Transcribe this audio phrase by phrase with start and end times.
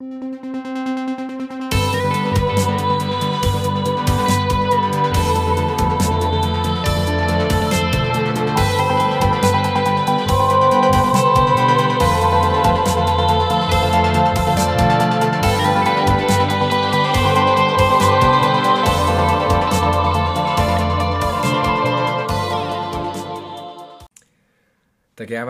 [0.00, 0.45] Tak já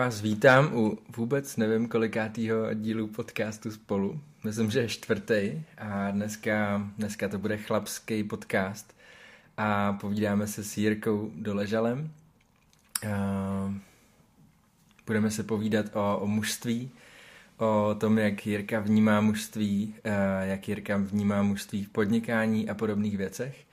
[0.07, 4.21] vás vítám u vůbec nevím kolikátýho dílu podcastu spolu.
[4.43, 8.95] Myslím, že je čtvrtý a dneska, dneska to bude chlapský podcast
[9.57, 12.11] a povídáme se s Jirkou Doležalem.
[15.05, 16.91] Budeme se povídat o, o mužství,
[17.57, 19.95] o tom, jak Jirka vnímá mužství,
[20.41, 23.66] jak Jirka vnímá mužství v podnikání a podobných věcech.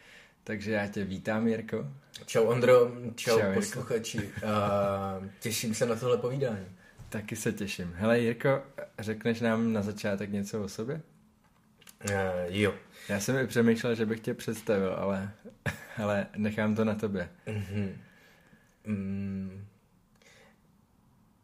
[0.45, 1.87] Takže já tě vítám, Jirko.
[2.27, 4.19] Čau Ondro, čau, čau posluchači.
[4.19, 6.67] Uh, těším se na tohle povídání.
[7.09, 7.93] Taky se těším.
[7.97, 8.63] Hele Jirko,
[8.99, 11.01] řekneš nám na začátek něco o sobě?
[12.11, 12.13] Uh,
[12.49, 12.75] jo.
[13.09, 15.31] Já jsem i přemýšlel, že bych tě představil, ale,
[16.03, 17.29] ale nechám to na tobě.
[17.47, 17.93] Mm-hmm.
[18.87, 19.65] Mm.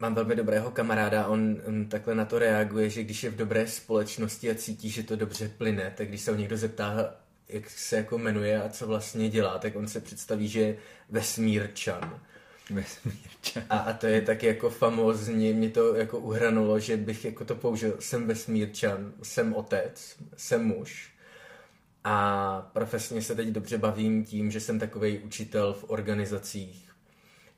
[0.01, 3.67] Mám velmi dobrého kamaráda, on, on takhle na to reaguje, že když je v dobré
[3.67, 7.15] společnosti a cítí, že to dobře plyne, tak když se ho někdo zeptá,
[7.53, 10.77] jak se jako jmenuje a co vlastně dělá, tak on se představí, že je
[11.11, 12.21] vesmírčan.
[12.71, 13.63] Vesmírčan.
[13.71, 17.55] A, a to je tak jako famózní, mě to jako uhranulo, že bych jako to
[17.55, 21.11] použil, jsem vesmírčan, jsem otec, jsem muž.
[22.05, 26.91] A profesně se teď dobře bavím tím, že jsem takový učitel v organizacích,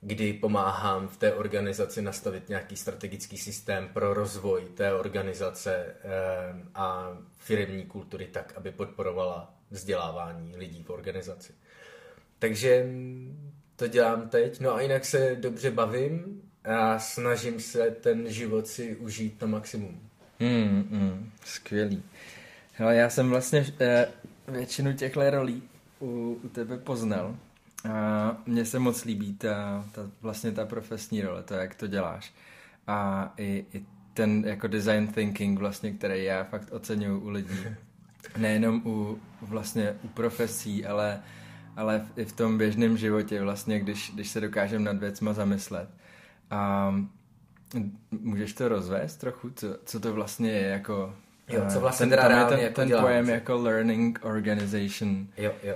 [0.00, 5.94] kdy pomáhám v té organizaci nastavit nějaký strategický systém pro rozvoj té organizace eh,
[6.74, 11.52] a firmní kultury tak, aby podporovala vzdělávání lidí v organizaci.
[12.38, 12.86] Takže
[13.76, 14.60] to dělám teď.
[14.60, 20.00] No a jinak se dobře bavím a snažím se ten život si užít na maximum.
[20.40, 22.02] Mm, mm, skvělý.
[22.72, 24.08] Hele, já jsem vlastně eh,
[24.48, 25.62] většinu těchto rolí
[26.00, 27.36] u, u tebe poznal.
[27.90, 32.32] A mně se moc líbí ta, ta, vlastně ta profesní role, to, jak to děláš.
[32.86, 33.84] A i, i
[34.14, 37.58] ten jako design thinking vlastně, který já fakt oceňuju u lidí.
[38.36, 41.22] Nejenom u vlastně u profesí, ale,
[41.76, 45.88] ale i v tom běžném životě vlastně, když, když se dokážeme nad věcma zamyslet.
[46.50, 46.94] A
[48.10, 51.14] můžeš to rozvést trochu, co, co to vlastně je jako...
[51.48, 55.26] Jo, co vlastně ten, teda ten, jako ten dělám, pojem jako learning organization.
[55.36, 55.74] Jo, jo.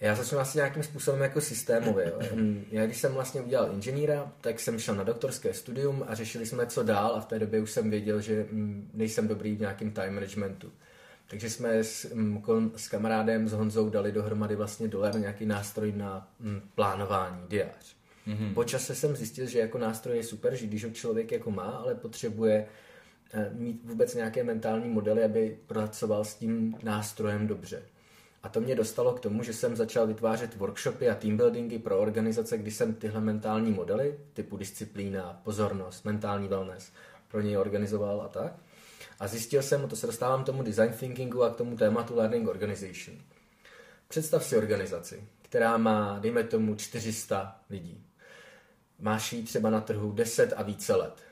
[0.00, 2.12] Já začnu asi nějakým způsobem jako systémově.
[2.20, 2.28] Jo.
[2.34, 6.46] Mm, Já když jsem vlastně udělal inženýra, tak jsem šel na doktorské studium a řešili
[6.46, 9.60] jsme, co dál a v té době už jsem věděl, že mm, nejsem dobrý v
[9.60, 10.72] nějakém time managementu.
[11.32, 12.42] Takže jsme s, mm,
[12.76, 17.96] s kamarádem, s Honzou dali dohromady vlastně dolar nějaký nástroj na mm, plánování, diář.
[18.26, 18.54] Mhm.
[18.54, 21.62] Po čase jsem zjistil, že jako nástroj je super, že když ho člověk jako má,
[21.62, 22.66] ale potřebuje
[23.32, 27.82] eh, mít vůbec nějaké mentální modely, aby pracoval s tím nástrojem dobře.
[28.42, 32.58] A to mě dostalo k tomu, že jsem začal vytvářet workshopy a teambuildingy pro organizace,
[32.58, 36.92] kdy jsem tyhle mentální modely, typu disciplína, pozornost, mentální wellness,
[37.28, 38.52] pro něj organizoval a tak.
[39.22, 42.16] A zjistil jsem, a to se dostávám k tomu design thinkingu a k tomu tématu
[42.16, 43.16] learning organization.
[44.08, 48.04] Představ si organizaci, která má, dejme tomu, 400 lidí.
[48.98, 51.22] Máš jí třeba na trhu 10 a více let.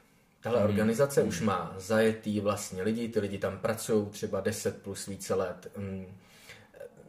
[0.40, 5.34] Tahle organizace už má zajetý vlastně lidi, ty lidi tam pracují třeba 10 plus více
[5.34, 5.72] let.
[5.76, 6.06] Mm,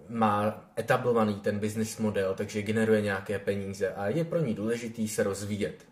[0.10, 5.24] Má etablovaný ten business model, takže generuje nějaké peníze a je pro ní důležitý se
[5.24, 5.91] rozvíjet.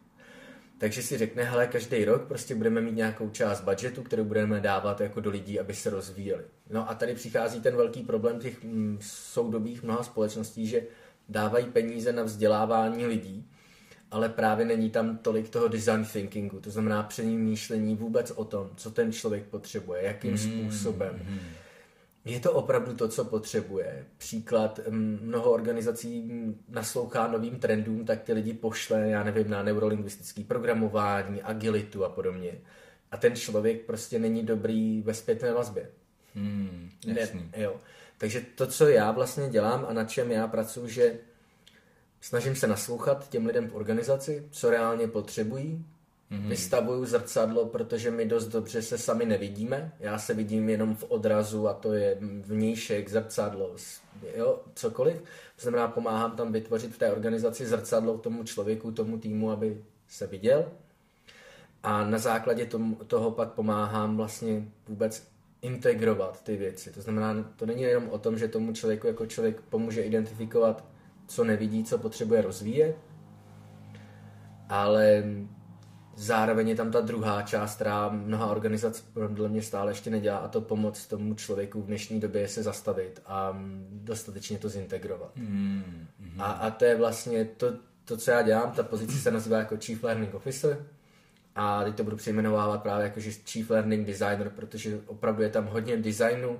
[0.79, 5.01] Takže si řekne, hele, každý rok prostě budeme mít nějakou část budgetu, kterou budeme dávat
[5.01, 6.43] jako do lidí, aby se rozvíjeli.
[6.69, 10.81] No a tady přichází ten velký problém těch mm, soudobých mnoha společností, že
[11.29, 13.47] dávají peníze na vzdělávání lidí,
[14.11, 18.91] ale právě není tam tolik toho design thinkingu, to znamená přemýšlení vůbec o tom, co
[18.91, 21.19] ten člověk potřebuje, jakým způsobem.
[22.25, 24.05] Je to opravdu to, co potřebuje.
[24.17, 26.31] Příklad, mm, mnoho organizací
[26.69, 32.51] naslouchá novým trendům, tak ty lidi pošle, já nevím, na neurolingvistický programování, agilitu a podobně.
[33.11, 35.89] A ten člověk prostě není dobrý ve zpětné vazbě.
[36.35, 37.51] Hmm, Ne, jasný.
[37.57, 37.75] jo.
[38.17, 41.17] Takže to, co já vlastně dělám a na čem já pracuji, že
[42.21, 45.85] snažím se naslouchat těm lidem v organizaci, co reálně potřebují,
[46.31, 46.47] mm-hmm.
[46.47, 49.91] vystavuju zrcadlo, protože my dost dobře se sami nevidíme.
[49.99, 53.75] Já se vidím jenom v odrazu a to je vnějšek, zrcadlo,
[54.35, 55.21] jo, cokoliv.
[55.55, 60.27] To znamená, pomáhám tam vytvořit v té organizaci zrcadlo tomu člověku, tomu týmu, aby se
[60.27, 60.65] viděl.
[61.83, 65.27] A na základě tomu, toho pak pomáhám vlastně vůbec
[65.61, 66.91] integrovat ty věci.
[66.91, 70.85] To znamená, to není jenom o tom, že tomu člověku jako člověk pomůže identifikovat,
[71.27, 72.95] co nevidí, co potřebuje rozvíjet,
[74.69, 75.23] ale
[76.19, 80.47] zároveň je tam ta druhá část, která mnoha organizací podle mě stále ještě nedělá a
[80.47, 83.59] to pomoc tomu člověku v dnešní době se zastavit a
[83.91, 85.31] dostatečně to zintegrovat.
[85.35, 86.41] Mm, mm.
[86.41, 87.73] A, a to je vlastně to,
[88.05, 90.85] to, co já dělám, ta pozice se nazývá jako Chief Learning Officer
[91.55, 95.65] a teď to budu přejmenovávat právě jako že Chief Learning Designer, protože opravdu je tam
[95.65, 96.59] hodně designu,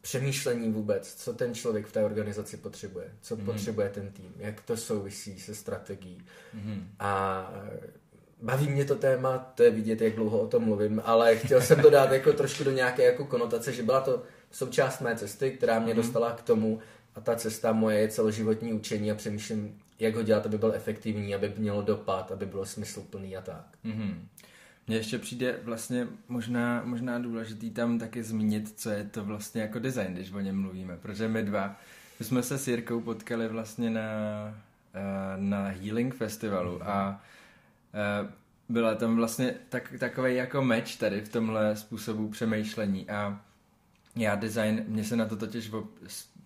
[0.00, 3.44] přemýšlení vůbec, co ten člověk v té organizaci potřebuje, co mm.
[3.44, 6.24] potřebuje ten tým, jak to souvisí se strategií.
[6.54, 6.88] Mm.
[6.98, 7.50] A
[8.44, 11.82] baví mě to téma, to je vidět, jak dlouho o tom mluvím, ale chtěl jsem
[11.82, 15.78] to dát jako trošku do nějaké jako konotace, že byla to součást mé cesty, která
[15.78, 15.96] mě mm.
[15.96, 16.80] dostala k tomu
[17.14, 21.34] a ta cesta moje je celoživotní učení a přemýšlím, jak ho dělat, aby byl efektivní,
[21.34, 23.66] aby mělo dopad, aby bylo smysluplný a tak.
[23.84, 24.14] Mm-hmm.
[24.86, 29.78] Mně ještě přijde vlastně možná, možná důležitý tam taky zmínit, co je to vlastně jako
[29.78, 31.76] design, když o něm mluvíme, protože my dva,
[32.18, 34.02] my jsme se s Jirkou potkali vlastně na,
[34.94, 35.00] eh,
[35.36, 37.33] na Healing Festivalu a eh,
[38.68, 43.40] byla tam vlastně tak, takový jako meč tady v tomhle způsobu přemýšlení a
[44.16, 45.90] já design, mě se na to totiž ob,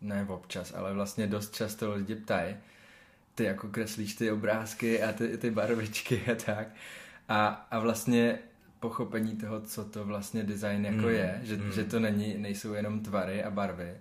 [0.00, 2.56] ne občas, ale vlastně dost často lidi ptají,
[3.34, 6.68] ty jako kreslíš ty obrázky a ty, ty barvičky a tak.
[7.28, 8.38] A, a vlastně
[8.80, 11.72] pochopení toho, co to vlastně design jako mm, je, že, mm.
[11.72, 13.94] že to není, nejsou jenom tvary a barvy.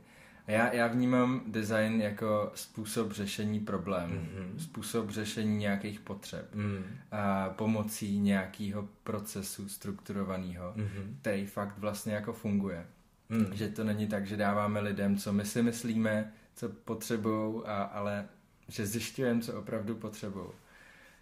[0.47, 4.57] Já, já vnímám design jako způsob řešení problémů, mm-hmm.
[4.57, 6.83] způsob řešení nějakých potřeb mm.
[7.11, 11.15] a pomocí nějakého procesu strukturovaného, mm-hmm.
[11.21, 12.85] který fakt vlastně jako funguje.
[13.29, 13.53] Mm.
[13.53, 18.27] Že to není tak, že dáváme lidem, co my si myslíme, co potřebují, ale
[18.67, 20.47] že zjišťujeme, co opravdu potřebují.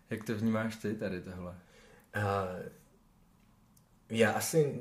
[0.10, 1.56] Jak to vnímáš ty tady tohle?
[2.16, 2.69] Uh,
[4.10, 4.80] já asi,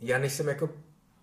[0.00, 0.70] já nejsem jako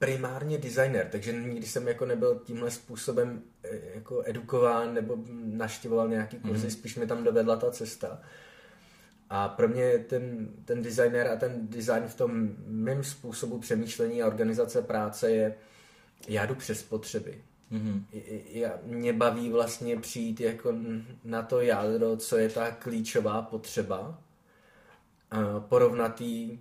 [0.02, 6.40] primárně designer, takže nikdy jsem jako nebyl tímhle způsobem e, jako edukován nebo naštěvoval nějaký
[6.40, 6.72] kurzy, mm.
[6.72, 8.22] spíš mi tam dovedla ta cesta.
[9.30, 14.28] A pro mě ten, ten designer a ten design v tom mém způsobu přemýšlení a
[14.28, 15.56] organizace práce je,
[16.28, 17.44] já jdu přes potřeby.
[17.72, 18.04] Mm-hmm.
[18.50, 20.76] Já, mě baví vlastně přijít jako
[21.24, 24.22] na to jádro, co je ta klíčová potřeba
[25.60, 26.60] porovnatý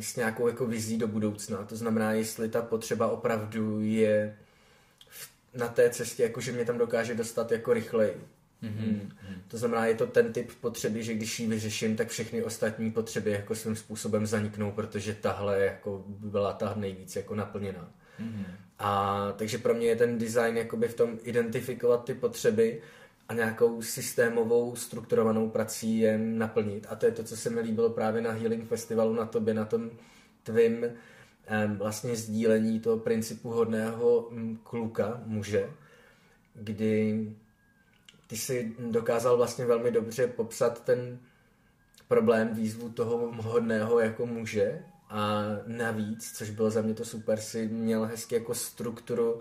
[0.00, 1.64] s nějakou jako vizí do budoucna.
[1.64, 4.36] To znamená, jestli ta potřeba opravdu je
[5.54, 8.14] na té cestě, jako že mě tam dokáže dostat jako rychleji.
[8.62, 9.10] Mm-hmm.
[9.48, 13.30] To znamená, je to ten typ potřeby, že když ji vyřeším, tak všechny ostatní potřeby
[13.30, 17.92] jako svým způsobem zaniknou, protože tahle jako byla ta nejvíc jako naplněná.
[18.20, 18.44] Mm-hmm.
[18.78, 22.80] A takže pro mě je ten design jakoby v tom identifikovat ty potřeby
[23.28, 26.86] a nějakou systémovou, strukturovanou prací je naplnit.
[26.90, 29.64] A to je to, co se mi líbilo právě na Healing Festivalu, na tobě, na
[29.64, 29.90] tom
[30.42, 30.86] tvým
[31.76, 35.70] vlastně sdílení toho principu hodného mm, kluka, muže,
[36.54, 37.26] kdy
[38.26, 41.18] ty si dokázal vlastně velmi dobře popsat ten
[42.08, 47.68] problém, výzvu toho hodného jako muže a navíc, což bylo za mě to super, si
[47.68, 49.40] měl hezky jako strukturu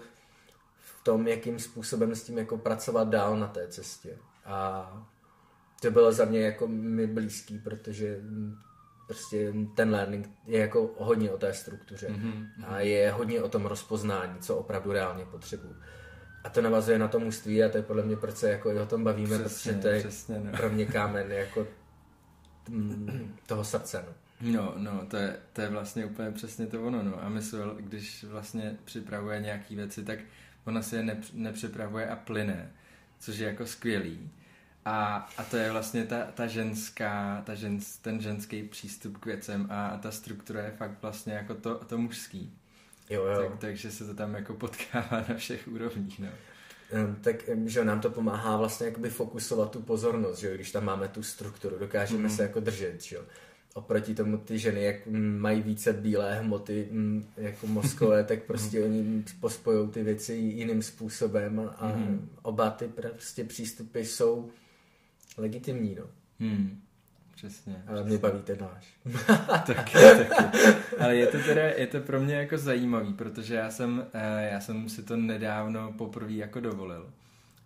[1.08, 4.18] tom, jakým způsobem s tím jako pracovat dál na té cestě.
[4.46, 5.08] A
[5.82, 8.20] to bylo za mě jako mi blízký, protože
[9.08, 12.48] prostě ten learning je jako hodně o té struktuře mm-hmm.
[12.68, 15.76] a je hodně o tom rozpoznání, co opravdu reálně potřebuju.
[16.44, 18.80] A to navazuje na to mužství a to je podle mě, proč se jako i
[18.80, 20.52] o tom bavíme, přesně, protože to je přesně, no.
[20.58, 21.68] pro mě kámen jako
[23.46, 24.06] toho srdce.
[24.08, 24.14] No.
[24.42, 27.24] No, no, to je, to je vlastně úplně přesně to ono, no.
[27.24, 30.20] A mysl, když vlastně připravuje nějaký věci, tak
[30.68, 32.72] ona si je nepř- nepřipravuje a plyne,
[33.20, 34.30] což je jako skvělý.
[34.86, 39.68] A, a to je vlastně ta, ta ženská, ta žens, ten ženský přístup k věcem
[39.70, 42.54] a, a ta struktura je fakt vlastně jako to, to mužský.
[43.10, 43.50] Jo, jo.
[43.50, 46.28] Tak, takže se to tam jako potkává na všech úrovních, no.
[47.22, 51.24] Tak že nám to pomáhá vlastně jakoby fokusovat tu pozornost, že když tam máme tu
[51.24, 52.30] strukturu, dokážeme mm.
[52.30, 53.18] se jako držet, že
[53.78, 54.96] oproti tomu ty ženy, jak
[55.38, 56.90] mají více bílé hmoty
[57.38, 62.30] jako mozkové, tak prostě oni pospojou ty věci jiným způsobem a mm.
[62.42, 64.50] oba ty prostě přístupy jsou
[65.38, 66.04] legitimní, no.
[66.40, 66.82] Hmm.
[67.36, 67.84] Přesně.
[67.88, 68.94] Ale mě baví ten náš.
[69.68, 70.58] taky, taky.
[71.00, 74.60] Ale je to teda, je to pro mě jako zajímavý, protože já jsem, eh, já
[74.60, 77.10] jsem si to nedávno poprvé jako dovolil.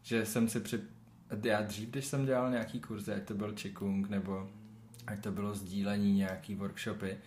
[0.04, 0.80] Že jsem si při...
[1.44, 4.50] Já dřív, když jsem dělal nějaký kurzy, ať to byl Qigong nebo
[5.08, 7.18] ať to bylo sdílení, nějaký workshopy,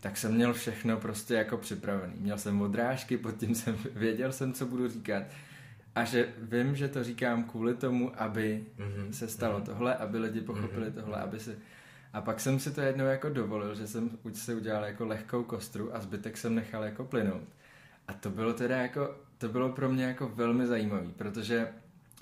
[0.00, 2.14] tak jsem měl všechno prostě jako připravený.
[2.18, 5.22] Měl jsem odrážky, pod tím jsem věděl jsem, co budu říkat.
[5.94, 9.10] A že vím, že to říkám kvůli tomu, aby mm-hmm.
[9.10, 9.64] se stalo mm-hmm.
[9.64, 10.94] tohle, aby lidi pochopili mm-hmm.
[10.94, 11.56] tohle, aby se...
[12.12, 15.96] A pak jsem si to jednou jako dovolil, že jsem se udělal jako lehkou kostru
[15.96, 17.42] a zbytek jsem nechal jako plynout.
[18.08, 21.68] A to bylo teda jako, to bylo pro mě jako velmi zajímavý, protože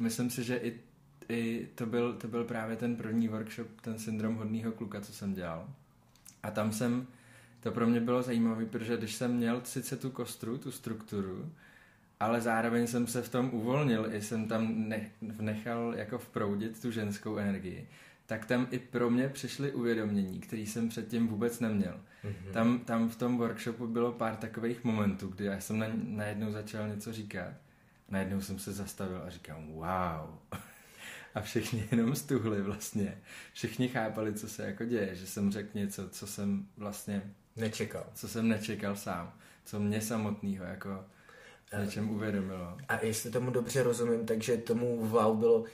[0.01, 0.81] myslím si, že i
[1.29, 5.35] i to byl, to byl právě ten první workshop, ten syndrom hodného kluka, co jsem
[5.35, 5.69] dělal.
[6.43, 7.07] A tam jsem,
[7.61, 11.53] to pro mě bylo zajímavé, protože když jsem měl sice tu kostru, tu strukturu,
[12.21, 16.91] ale zároveň jsem se v tom uvolnil, i jsem tam ne, nechal jako vproudit tu
[16.91, 17.89] ženskou energii,
[18.27, 22.01] tak tam i pro mě přišly uvědomění, které jsem předtím vůbec neměl.
[22.25, 22.53] Mm-hmm.
[22.53, 26.89] Tam, tam v tom workshopu bylo pár takových momentů, kdy já jsem na, najednou začal
[26.89, 27.53] něco říkat,
[28.09, 30.39] najednou jsem se zastavil a říkám, wow.
[31.35, 33.23] A všichni jenom stuhli vlastně.
[33.53, 38.07] Všichni chápali, co se jako děje, že jsem řekl něco, co jsem vlastně nečekal.
[38.15, 39.33] Co jsem nečekal sám.
[39.65, 41.05] Co mě samotného jako
[41.83, 42.77] něčem uvědomilo.
[42.89, 45.65] A jestli tomu dobře rozumím, takže tomu wow bylo,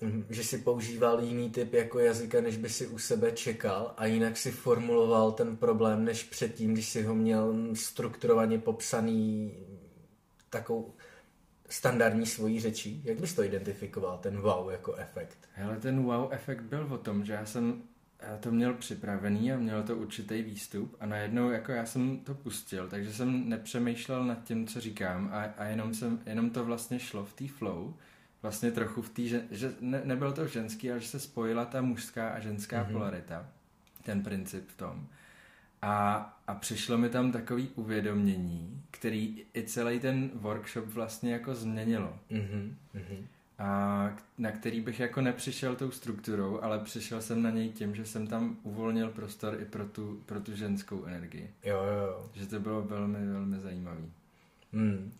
[0.00, 4.06] mm, že si používal jiný typ jako jazyka, než by si u sebe čekal a
[4.06, 9.52] jinak si formuloval ten problém, než předtím, když si ho měl strukturovaně popsaný
[10.50, 10.94] takovou
[11.72, 13.02] standardní svojí řečí.
[13.04, 15.38] Jak bys to identifikoval, ten wow jako efekt?
[15.54, 17.82] Hele, ten wow efekt byl o tom, že já jsem
[18.22, 22.34] já to měl připravený a mělo to určitý výstup a najednou jako já jsem to
[22.34, 26.98] pustil, takže jsem nepřemýšlel nad tím, co říkám a, a jenom, jsem, jenom to vlastně
[26.98, 27.94] šlo v té flow,
[28.42, 31.82] vlastně trochu v té, že, že ne, nebylo to ženský, ale že se spojila ta
[31.82, 32.92] mužská a ženská mm-hmm.
[32.92, 33.48] polarita,
[34.02, 35.06] ten princip v tom.
[35.82, 36.16] A,
[36.52, 42.18] a přišlo mi tam takový uvědomění, který i celý ten workshop vlastně jako změnilo.
[42.30, 42.74] Mm-hmm
[43.62, 48.06] a na který bych jako nepřišel tou strukturou, ale přišel jsem na něj tím, že
[48.06, 51.50] jsem tam uvolnil prostor i pro tu, pro tu ženskou energii.
[51.64, 52.30] Jo, jo, jo.
[52.34, 54.12] Že to bylo velmi, velmi zajímavý.
[54.72, 55.12] Hmm.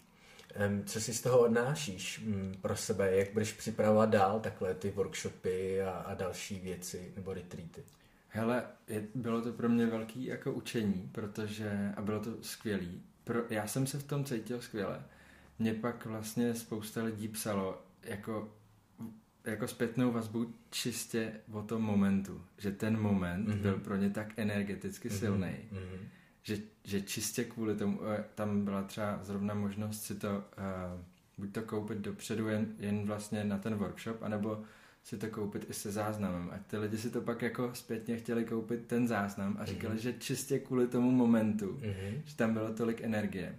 [0.85, 3.17] Co si z toho odnášíš hmm, pro sebe?
[3.17, 7.83] Jak budeš připravovat dál takhle ty workshopy a, a další věci nebo retreaty?
[8.35, 13.03] Hele, je, bylo to pro mě velký jako učení, protože, a bylo to skvělý.
[13.25, 15.03] Pro, já jsem se v tom cítil skvěle.
[15.59, 18.55] Mě pak vlastně spousta lidí psalo, jako,
[19.45, 23.63] jako zpětnou vazbu čistě o tom momentu, že ten moment mm-hmm.
[23.63, 25.19] byl pro ně tak energeticky mm-hmm.
[25.19, 25.99] silný, mm-hmm.
[26.43, 31.01] že, že čistě kvůli tomu, eh, tam byla třeba zrovna možnost si to uh,
[31.39, 34.63] buď to koupit dopředu jen, jen vlastně na ten workshop, anebo
[35.05, 36.51] si to koupit i se záznamem.
[36.55, 40.03] A ty lidi si to pak jako zpětně chtěli koupit ten záznam a říkali, mm-hmm.
[40.03, 42.23] že čistě kvůli tomu momentu, mm-hmm.
[42.25, 43.57] že tam bylo tolik energie.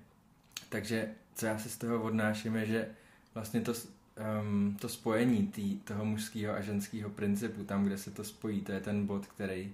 [0.70, 2.88] Takže co já si z toho odnáším je, že
[3.34, 3.74] vlastně to
[4.42, 8.72] um, to spojení tý, toho mužského a ženského principu, tam, kde se to spojí, to
[8.72, 9.74] je ten bod, který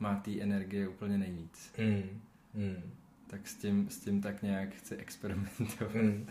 [0.00, 1.72] má té energie úplně nejvíc.
[1.78, 2.20] Mm.
[2.54, 2.82] Mm.
[3.26, 5.94] Tak s tím, s tím tak nějak chci experimentovat.
[5.94, 6.26] Mm.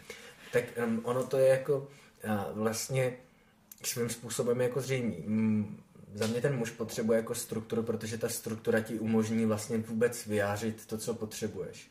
[0.54, 3.14] Tak um, ono to je jako uh, vlastně
[3.84, 5.24] svým způsobem jako zřejmý.
[5.26, 5.80] Mm,
[6.14, 10.86] za mě ten muž potřebuje jako strukturu, protože ta struktura ti umožní vlastně vůbec vyjářit
[10.86, 11.90] to, co potřebuješ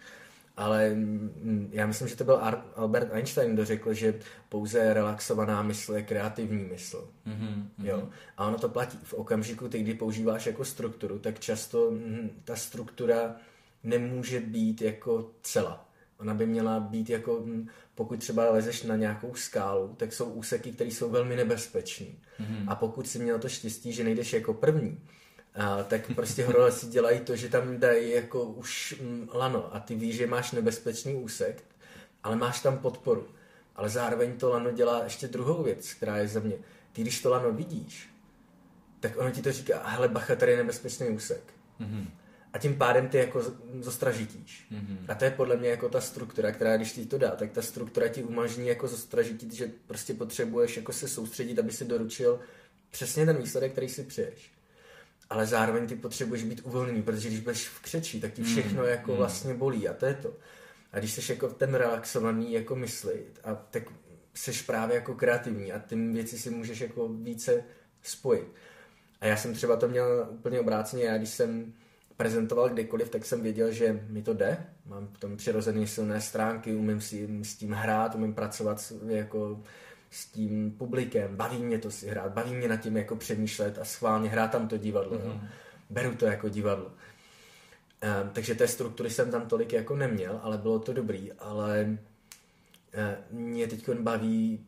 [0.56, 2.40] ale mm, já myslím, že to byl
[2.76, 7.08] Albert Einstein, kdo řekl, že pouze relaxovaná mysl je kreativní mysl.
[7.26, 8.08] Mm-hmm, jo?
[8.36, 8.98] A ono to platí.
[9.02, 13.36] V okamžiku, ty, kdy používáš jako strukturu, tak často mm, ta struktura
[13.84, 15.85] nemůže být jako celá.
[16.18, 20.72] Ona by měla být jako, mm, pokud třeba lezeš na nějakou skálu, tak jsou úseky,
[20.72, 22.06] které jsou velmi nebezpečné.
[22.06, 22.64] Mm-hmm.
[22.66, 25.00] A pokud si měl to štěstí, že nejdeš jako první,
[25.54, 29.94] a, tak prostě horolezci dělají to, že tam dají jako už mm, lano a ty
[29.94, 31.64] víš, že máš nebezpečný úsek,
[32.22, 33.26] ale máš tam podporu.
[33.76, 36.56] Ale zároveň to lano dělá ještě druhou věc, která je za mě.
[36.92, 38.08] Ty, když to lano vidíš,
[39.00, 41.42] tak ono ti to říká, hele bacha, tady je nebezpečný úsek.
[41.80, 42.06] Mm-hmm.
[42.56, 43.42] A tím pádem ty jako
[43.80, 44.66] zostražitíš.
[44.72, 44.98] Mm-hmm.
[45.08, 47.62] A to je podle mě jako ta struktura, která když ti to dá, tak ta
[47.62, 52.40] struktura ti umožní jako zostražitit, že prostě potřebuješ jako se soustředit, aby si doručil
[52.90, 54.56] přesně ten výsledek, který si přeješ
[55.30, 58.82] ale zároveň ty potřebuješ být uvolněný, protože když budeš v křečí, tak ti hmm, všechno
[58.82, 59.16] mm, jako mm.
[59.16, 60.34] vlastně bolí a to je to.
[60.92, 63.82] A když jsi jako ten relaxovaný jako myslit, a tak
[64.34, 67.64] jsi právě jako kreativní a ty věci si můžeš jako více
[68.02, 68.46] spojit.
[69.20, 71.72] A já jsem třeba to měl úplně obráceně, já když jsem
[72.16, 74.66] prezentoval kdekoliv, tak jsem věděl, že mi to jde.
[74.86, 79.62] Mám v tom přirozené silné stránky, umím si s tím hrát, umím pracovat jako
[80.10, 83.84] s tím publikem, baví mě to si hrát, baví mě nad tím jako přemýšlet a
[83.84, 85.18] schválně hrát tam to divadlo.
[85.18, 85.40] Mm-hmm.
[85.90, 86.86] Beru to jako divadlo.
[86.86, 91.98] Um, takže té struktury jsem tam tolik jako neměl, ale bylo to dobrý, ale
[93.30, 94.66] uh, mě teď baví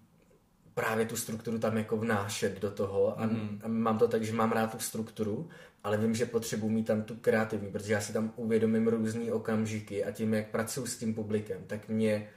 [0.75, 3.61] právě tu strukturu tam jako vnášet do toho a, mm.
[3.65, 5.49] a mám to tak, že mám rád tu strukturu,
[5.85, 10.05] ale vím, že potřebuji mít tam tu kreativní, protože já si tam uvědomím různé okamžiky
[10.05, 12.29] a tím, jak pracuji s tím publikem, tak mě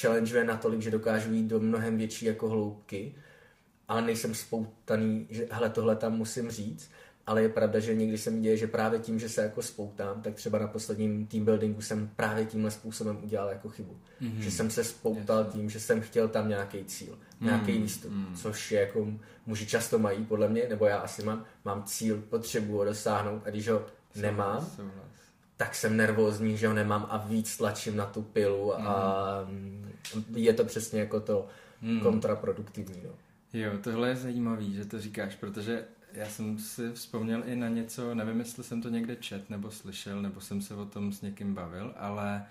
[0.00, 3.14] challengeuje natolik, že dokážu jít do mnohem větší jako hloubky,
[3.88, 6.90] ale nejsem spoutaný, že hele, tohle tam musím říct,
[7.30, 10.22] ale je pravda, že někdy se mi děje, že právě tím, že se jako spoutám,
[10.22, 13.96] tak třeba na posledním team buildingu jsem právě tímhle způsobem udělal jako chybu.
[14.20, 14.38] Mm-hmm.
[14.38, 15.54] Že jsem se spoutal yes.
[15.54, 17.44] tím, že jsem chtěl tam nějaký cíl, mm-hmm.
[17.44, 18.34] nějaký výstup, mm-hmm.
[18.34, 19.06] což je jako
[19.46, 23.50] muži často mají, podle mě, nebo já asi mám, mám cíl, potřebu ho dosáhnout a
[23.50, 24.70] když ho nemám,
[25.56, 29.90] tak jsem nervózní, že ho nemám a víc tlačím na tu pilu a mm.
[30.34, 31.46] je to přesně jako to
[31.82, 32.00] mm.
[32.00, 33.02] kontraproduktivní.
[33.04, 33.10] No.
[33.52, 38.14] Jo, tohle je zajímavý, že to říkáš, protože já jsem si vzpomněl i na něco,
[38.14, 41.54] nevím, jestli jsem to někde čet nebo slyšel, nebo jsem se o tom s někým
[41.54, 42.46] bavil, ale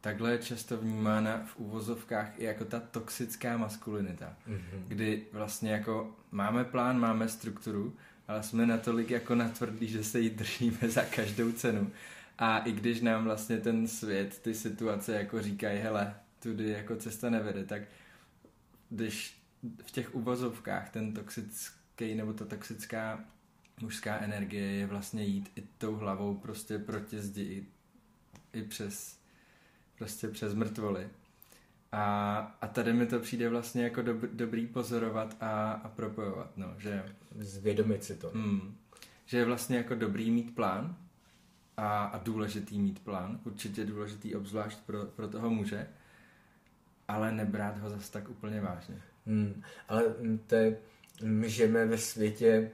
[0.00, 4.82] takhle je často vnímána v úvozovkách i jako ta toxická maskulinita, mm-hmm.
[4.88, 7.96] kdy vlastně jako máme plán, máme strukturu,
[8.28, 11.90] ale jsme natolik jako natvrdlí, že se jí držíme za každou cenu.
[12.38, 17.30] A i když nám vlastně ten svět, ty situace jako říkají, hele, tudy jako cesta
[17.30, 17.82] nevede, tak
[18.90, 19.42] když
[19.86, 23.20] v těch uvozovkách ten toxický nebo ta toxická
[23.80, 27.66] mužská energie je vlastně jít i tou hlavou prostě proti zdi i,
[28.58, 29.18] i přes
[29.98, 31.08] prostě přes mrtvoly.
[31.92, 36.74] A, a tady mi to přijde vlastně jako dob, dobrý pozorovat a, a propojovat, no,
[36.78, 37.04] že...
[37.38, 38.30] Zvědomit si to.
[38.34, 38.76] Mm,
[39.26, 40.96] že je vlastně jako dobrý mít plán
[41.76, 45.88] a, a důležitý mít plán, určitě důležitý obzvlášť pro, pro toho muže,
[47.08, 49.02] ale nebrát ho zas tak úplně vážně.
[49.26, 50.02] Hmm, ale
[50.46, 50.78] to je,
[51.22, 52.70] my žijeme ve světě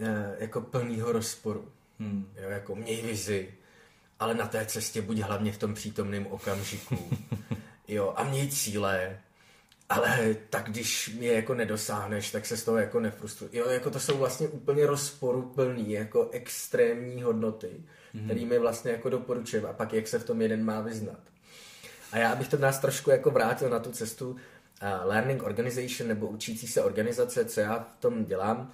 [0.00, 1.68] eh, jako plného rozporu.
[1.98, 2.32] Hmm.
[2.42, 3.54] Jo, jako měj vizi,
[4.20, 7.10] ale na té cestě buď hlavně v tom přítomném okamžiku.
[7.88, 9.20] jo, a měj cíle,
[9.88, 13.50] ale tak když je jako nedosáhneš, tak se z toho jako nefrustruj.
[13.52, 18.24] Jo, jako to jsou vlastně úplně rozporuplný, jako extrémní hodnoty, mm-hmm.
[18.24, 19.68] kterými vlastně jako doporučujeme.
[19.68, 21.20] A pak jak se v tom jeden má vyznat.
[22.12, 24.36] A já bych to nás trošku jako vrátil na tu cestu
[25.04, 28.72] learning organization nebo učící se organizace, co já v tom dělám.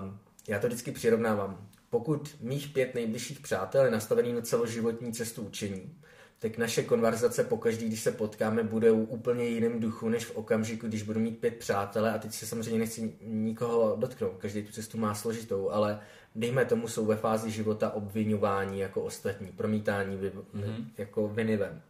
[0.00, 0.18] Um,
[0.48, 1.68] já to vždycky přirovnávám.
[1.90, 5.94] Pokud mých pět nejbližších přátel je nastavený na celoživotní cestu učení,
[6.38, 10.88] tak naše konverzace pokaždý, když se potkáme, bude u úplně jiném duchu, než v okamžiku,
[10.88, 14.98] když budu mít pět přátele a teď se samozřejmě nechci nikoho dotknout, každý tu cestu
[14.98, 16.00] má složitou, ale
[16.34, 20.84] dejme tomu, jsou ve fázi života obvinování jako ostatní, promítání vy, mm-hmm.
[20.98, 21.82] jako viny ven.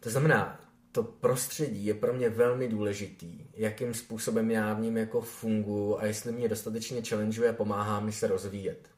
[0.00, 0.60] To znamená,
[0.92, 6.06] to prostředí je pro mě velmi důležitý, jakým způsobem já v ním jako funguji a
[6.06, 8.88] jestli mě dostatečně challengeuje a pomáhá mi se rozvíjet.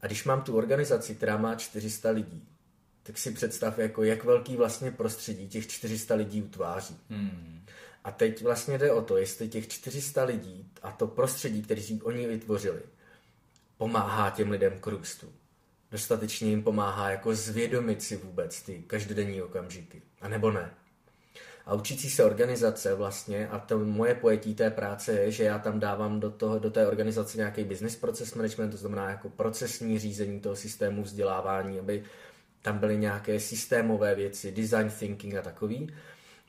[0.00, 2.48] A když mám tu organizaci, která má 400 lidí,
[3.02, 6.96] tak si představ, jako jak velký vlastně prostředí těch 400 lidí utváří.
[7.10, 7.64] Hmm.
[8.04, 12.00] A teď vlastně jde o to, jestli těch 400 lidí a to prostředí, které si
[12.02, 12.82] oni vytvořili,
[13.78, 15.32] pomáhá těm lidem k růstu.
[15.90, 20.02] Dostatečně jim pomáhá jako zvědomit si vůbec ty každodenní okamžiky.
[20.20, 20.70] A nebo ne.
[21.66, 25.80] A učící se organizace vlastně, a to moje pojetí té práce je, že já tam
[25.80, 30.40] dávám do, toho, do té organizace nějaký business process management, to znamená jako procesní řízení
[30.40, 32.04] toho systému vzdělávání, aby
[32.62, 35.90] tam byly nějaké systémové věci, design thinking a takový.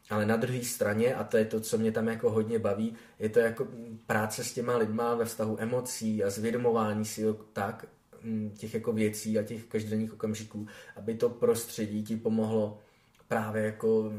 [0.10, 3.30] Ale na druhé straně, a to je to, co mě tam jako hodně baví, je
[3.30, 3.68] to jako
[4.08, 7.86] práce s těma lidma ve vztahu emocí a zvědomování si tak,
[8.24, 12.80] mm, těch jako věcí a těch každodenních okamžiků, aby to prostředí ti pomohlo
[13.28, 14.12] právě jako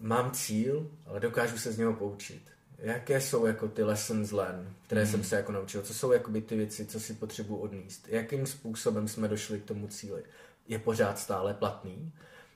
[0.00, 2.42] mám cíl, ale dokážu se z něho poučit.
[2.78, 5.10] Jaké jsou jako ty lessons learned, které hmm.
[5.10, 5.82] jsem se jako naučil?
[5.82, 8.08] Co jsou jako by ty věci, co si potřebuji odníst?
[8.08, 10.22] Jakým způsobem jsme došli k tomu cíli?
[10.68, 12.12] Je pořád stále platný?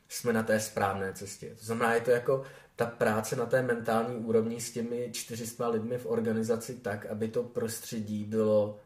[0.08, 1.54] Jsme na té správné cestě.
[1.58, 2.44] To znamená, je to jako
[2.76, 7.42] ta práce na té mentální úrovni s těmi 400 lidmi v organizaci tak, aby to
[7.42, 8.80] prostředí bylo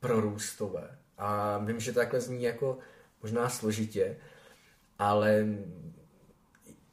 [0.00, 0.98] prorůstové.
[1.18, 2.78] A vím, že takhle zní jako
[3.22, 4.16] možná složitě,
[4.98, 5.46] ale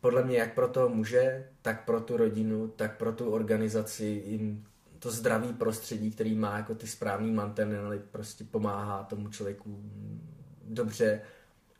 [0.03, 4.65] podle mě jak pro toho muže, tak pro tu rodinu, tak pro tu organizaci jim
[4.99, 9.83] to zdravý prostředí, který má jako ty správný mantinely, prostě pomáhá tomu člověku
[10.63, 11.21] dobře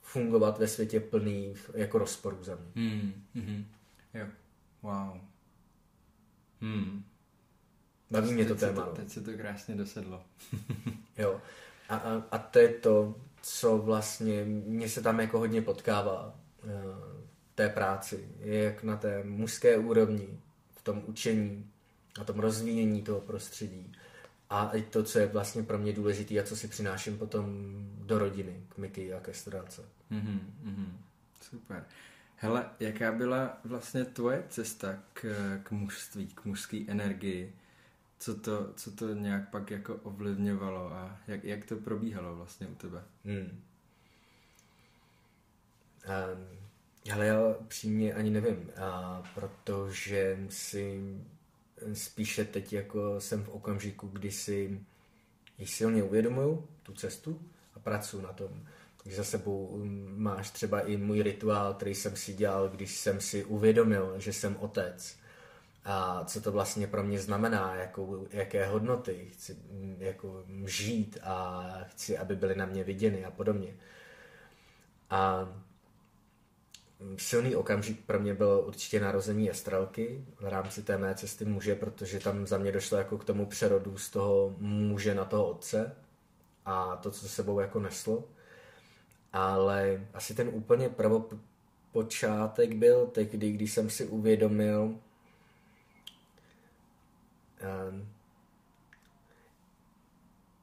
[0.02, 2.72] fungovat ve světě plný jako rozporů za mě.
[2.76, 3.66] Hmm, hmm,
[4.14, 4.26] jo,
[4.82, 5.18] wow.
[6.62, 7.04] Hmm.
[8.12, 8.86] Baví mě to téma.
[8.86, 10.24] To, teď se to krásně dosedlo.
[11.18, 11.42] jo.
[11.90, 17.13] A, a, a to je to, co vlastně mě se tam jako hodně potkává eh,
[17.56, 20.40] té práci, je jak na té mužské úrovni,
[20.76, 21.70] v tom učení,
[22.18, 23.92] na tom rozvíjení toho prostředí
[24.50, 27.46] a i to, co je vlastně pro mě důležité a co si přináším potom
[27.98, 29.82] do rodiny, k Miky a ke stránce.
[30.12, 30.88] Mm-hmm, mm-hmm.
[31.42, 31.86] Super.
[32.36, 35.26] Hele, jaká byla vlastně tvoje cesta k,
[35.64, 37.56] k mužství, k mužské energii?
[38.20, 42.76] Co to, co to nějak pak jako ovlivňovalo a jak, jak to probíhalo vlastně u
[42.76, 43.04] tebe?
[43.26, 43.62] Hmm.
[46.06, 46.63] Um,
[47.12, 51.02] ale já přímě ani nevím, a protože si
[51.94, 54.80] spíše teď jako jsem v okamžiku, kdy si
[55.58, 57.42] již silně uvědomuju tu cestu
[57.76, 58.66] a pracuji na tom.
[59.04, 63.22] Takže za sebou um, máš třeba i můj rituál, který jsem si dělal, když jsem
[63.22, 65.18] si uvědomil, že jsem otec.
[65.86, 69.58] a co to vlastně pro mě znamená, jakou, jaké hodnoty chci
[70.00, 73.74] jako žít a chci, aby byly na mě viděny a podobně.
[75.10, 75.50] A
[77.18, 82.20] silný okamžik pro mě bylo určitě narození Estrelky v rámci té mé cesty muže, protože
[82.20, 85.96] tam za mě došlo jako k tomu přerodu z toho muže na toho otce
[86.66, 88.24] a to, co sebou jako neslo.
[89.34, 94.82] Ale asi ten úplně prvopočátek byl tehdy, když jsem si uvědomil,
[97.92, 98.08] um,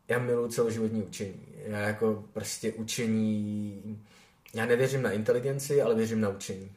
[0.09, 1.47] já miluji celoživotní učení.
[1.65, 4.05] Já jako prostě učení
[4.55, 6.73] já nevěřím na inteligenci, ale věřím na učení.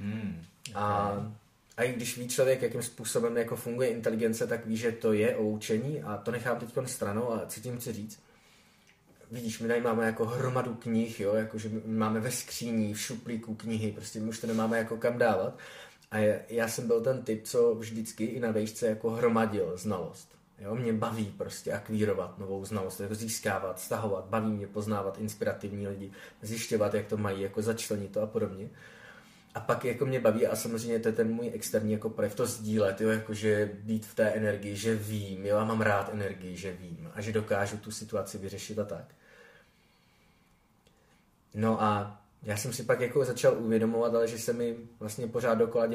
[0.00, 0.44] Hmm,
[0.74, 1.12] a,
[1.76, 5.36] a i když ví člověk, jakým způsobem jako funguje inteligence, tak ví, že to je
[5.36, 8.20] o učení a to nechám teď stranou a co tím chci říct.
[9.30, 13.54] Vidíš, my tady máme jako hromadu knih, jo, jako že máme ve skříní, v šuplíku
[13.54, 15.58] knihy, prostě my už to nemáme jako kam dávat.
[16.10, 16.18] A
[16.48, 20.39] já jsem byl ten typ, co vždycky i na vejšce jako hromadil znalost.
[20.60, 26.12] Jo, mě baví prostě akvírovat novou znalost, jako získávat, stahovat, baví mě poznávat inspirativní lidi,
[26.42, 28.70] zjišťovat, jak to mají, jako začlenit to a podobně.
[29.54, 32.46] A pak jako mě baví a samozřejmě to je ten můj externí jako projev, to
[32.46, 36.56] sdílet, jo, jako že být v té energii, že vím, jo, a mám rád energii,
[36.56, 39.14] že vím a že dokážu tu situaci vyřešit a tak.
[41.54, 45.54] No a já jsem si pak jako začal uvědomovat, ale že se mi vlastně pořád
[45.54, 45.86] dokola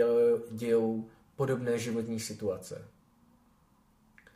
[0.52, 2.95] dějou podobné životní situace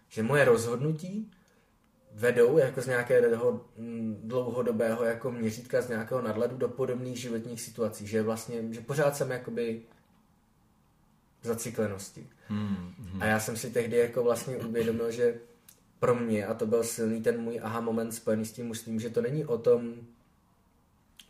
[0.10, 1.32] že moje rozhodnutí
[2.14, 8.08] vedou jako z nějakého mm, dlouhodobého jako měřítka, z nějakého nadhledu do podobných životních situací,
[8.08, 9.82] že vlastně, že pořád jsem jakoby
[11.44, 12.28] zaciklenosti.
[12.48, 13.22] Hmm, hmm.
[13.22, 15.40] A já jsem si tehdy jako vlastně uvědomil, že
[16.00, 19.10] pro mě, a to byl silný ten můj aha moment spojený s tím mužstvím, že
[19.10, 19.96] to není o tom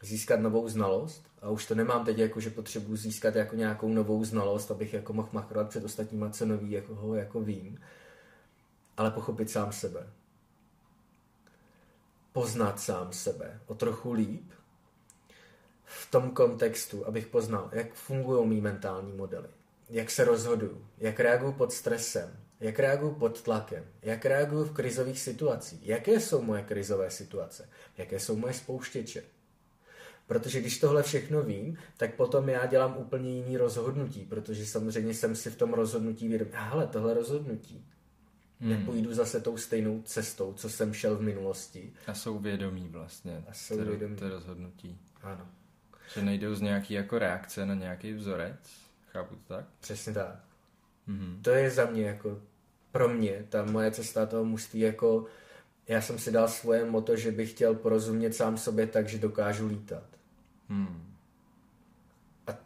[0.02, 4.24] získat novou znalost, a už to nemám teď jako, že potřebuji získat jako nějakou novou
[4.24, 7.80] znalost, abych jako mohl machrovat před ostatníma, co nový jako ho jako vím,
[9.00, 10.08] ale pochopit sám sebe.
[12.34, 13.60] Poznat sám sebe.
[13.66, 14.52] O trochu líp.
[15.86, 19.48] V tom kontextu, abych poznal, jak fungují mý mentální modely,
[19.90, 25.20] jak se rozhoduju, jak reaguju pod stresem, jak reaguju pod tlakem, jak reaguju v krizových
[25.20, 29.24] situacích, jaké jsou moje krizové situace, jaké jsou moje spouštěče.
[30.28, 35.36] Protože když tohle všechno vím, tak potom já dělám úplně jiný rozhodnutí, protože samozřejmě jsem
[35.36, 37.86] si v tom rozhodnutí vědomý, hele, tohle rozhodnutí
[38.62, 38.70] Hmm.
[38.70, 41.94] Nepůjdu zase tou stejnou cestou, co jsem šel v minulosti.
[42.08, 43.44] A jsou vědomí vlastně.
[43.48, 44.16] A jsou to, vědomí.
[44.16, 45.00] To rozhodnutí.
[45.22, 45.48] Ano.
[46.14, 48.90] Že nejdou z nějaký jako reakce na nějaký vzorec?
[49.12, 49.66] Chápu to tak?
[49.80, 50.44] Přesně tak.
[51.08, 52.42] hmm To je za mě jako,
[52.92, 55.26] pro mě, ta moje cesta toho mužství jako,
[55.88, 59.68] já jsem si dal svoje moto, že bych chtěl porozumět sám sobě tak, že dokážu
[59.68, 60.04] lítat.
[60.70, 61.16] Hmm.
[62.48, 62.58] A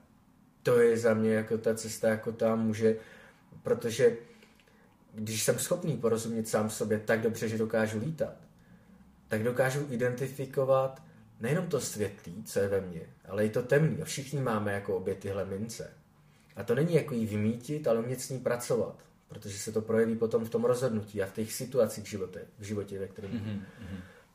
[0.64, 2.96] to je za mě jako ta cesta, jako ta může,
[3.64, 4.18] protože
[5.14, 8.34] když jsem schopný porozumět sám sobě tak dobře, že dokážu lítat,
[9.28, 11.02] tak dokážu identifikovat
[11.40, 14.02] nejenom to světlý, co je ve mně, ale i to temný.
[14.02, 15.90] A všichni máme jako obě tyhle mince.
[16.56, 18.96] A to není jako jí vymítit, ale umět s ní pracovat.
[19.28, 22.64] Protože se to projeví potom v tom rozhodnutí a v těch situacích v životě, v
[22.64, 23.62] životě ve kterém mm-hmm.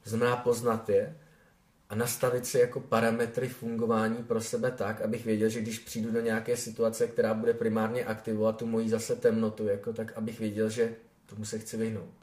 [0.05, 1.17] To znamená poznat je
[1.89, 6.21] a nastavit si jako parametry fungování pro sebe tak, abych věděl, že když přijdu do
[6.21, 10.95] nějaké situace, která bude primárně aktivovat tu moji zase temnotu, jako, tak abych věděl, že
[11.27, 12.15] tomu se chci vyhnout.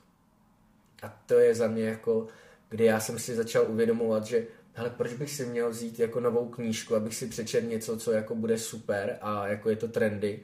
[1.01, 2.27] A to je za mě jako,
[2.69, 6.49] kdy já jsem si začal uvědomovat, že hele, proč bych si měl vzít jako novou
[6.49, 10.39] knížku, abych si přečetl něco, co jako bude super a jako je to trendy.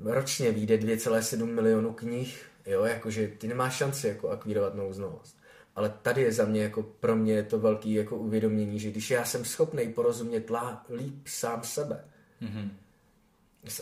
[0.00, 5.41] Ročně vyjde 2,7 milionů knih, jo, jakože ty nemáš šanci jako akvírovat novou znalost.
[5.74, 9.10] Ale tady je za mě jako pro mě je to velký jako uvědomění, že když
[9.10, 12.04] já jsem schopný porozumět lá, líp sám sebe,
[12.42, 12.70] mm-hmm.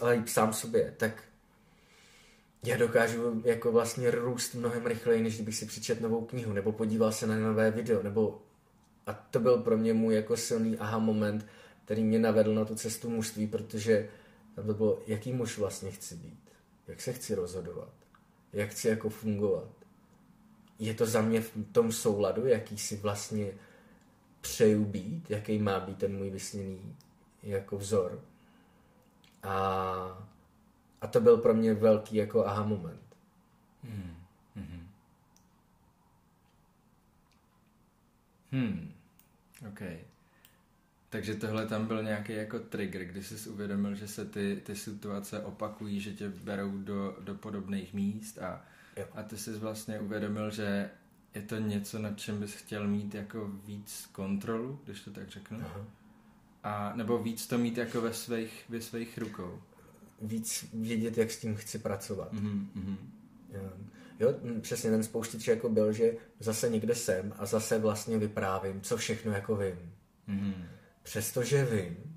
[0.00, 1.24] ale líp sám sobě, tak
[2.64, 7.12] já dokážu jako vlastně růst mnohem rychleji, než kdybych si přečet novou knihu, nebo podíval
[7.12, 8.42] se na nové video, nebo
[9.06, 11.46] a to byl pro mě můj jako silný aha moment,
[11.84, 14.08] který mě navedl na tu cestu mužství, protože
[14.54, 16.50] tam to bylo, jaký muž vlastně chci být,
[16.88, 17.92] jak se chci rozhodovat,
[18.52, 19.79] jak chci jako fungovat
[20.80, 23.52] je to za mě v tom souladu, jaký si vlastně
[24.40, 26.96] přeju být, jaký má být ten můj vysněný
[27.42, 28.24] jako vzor.
[29.42, 29.52] A,
[31.00, 33.16] a to byl pro mě velký jako aha moment.
[33.84, 34.16] Hmm.
[34.56, 34.88] Hmm.
[38.52, 38.92] Hmm.
[39.68, 39.80] OK.
[41.10, 45.42] Takže tohle tam byl nějaký jako trigger, kdy jsi uvědomil, že se ty, ty situace
[45.42, 48.64] opakují, že tě berou do, do podobných míst a
[48.96, 49.06] Jo.
[49.14, 50.90] A ty jsi vlastně uvědomil, že
[51.34, 55.58] je to něco, nad čem bys chtěl mít jako víc kontrolu, když to tak řeknu?
[55.60, 55.86] Aha.
[56.62, 59.62] A, nebo víc to mít jako ve svých, ve svých rukou?
[60.20, 62.32] víc vědět, jak s tím chci pracovat.
[62.32, 62.96] Mm-hmm.
[63.52, 63.72] Jo,
[64.20, 68.96] jo, přesně ten spouštěč jako byl, že zase někde jsem a zase vlastně vyprávím, co
[68.96, 69.92] všechno jako vím.
[70.28, 70.54] Mm-hmm.
[71.02, 72.16] Přestože vím,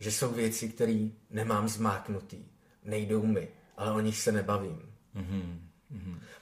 [0.00, 2.44] že jsou věci, které nemám zmáknutý,
[2.84, 4.91] nejdou mi, ale o nich se nebavím.
[5.16, 5.58] Mm-hmm.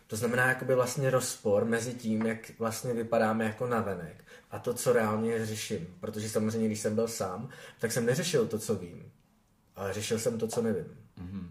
[0.07, 4.93] To znamená jakoby vlastně rozpor mezi tím, jak vlastně vypadáme jako navenek a to, co
[4.93, 5.97] reálně řeším.
[6.01, 9.13] Protože samozřejmě, když jsem byl sám, tak jsem neřešil to, co vím,
[9.77, 10.99] ale řešil jsem to, co nevím.
[11.19, 11.51] Mm-hmm.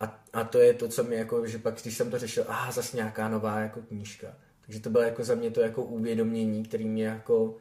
[0.00, 2.72] A, a to je to, co mi jako, že pak, když jsem to řešil, aha,
[2.72, 4.34] zase nějaká nová jako knížka.
[4.60, 7.56] Takže to bylo jako za mě to jako uvědomění, který mě jako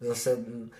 [0.00, 0.70] zase mm,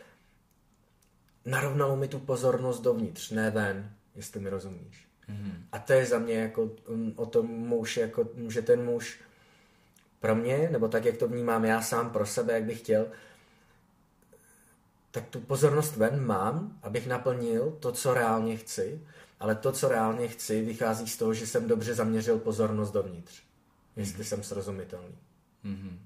[1.44, 5.07] narovnalo mi tu pozornost dovnitř, ne ven, jestli mi rozumíš.
[5.28, 5.52] Mm-hmm.
[5.72, 9.20] A to je za mě jako mm, o tom muž, jako, že ten muž
[10.20, 13.06] pro mě, nebo tak, jak to vnímám já sám pro sebe, jak bych chtěl,
[15.10, 19.00] tak tu pozornost ven mám, abych naplnil to, co reálně chci,
[19.40, 23.42] ale to, co reálně chci, vychází z toho, že jsem dobře zaměřil pozornost dovnitř.
[23.96, 25.18] Jestli jsem srozumitelný.
[25.64, 25.98] Mm-hmm.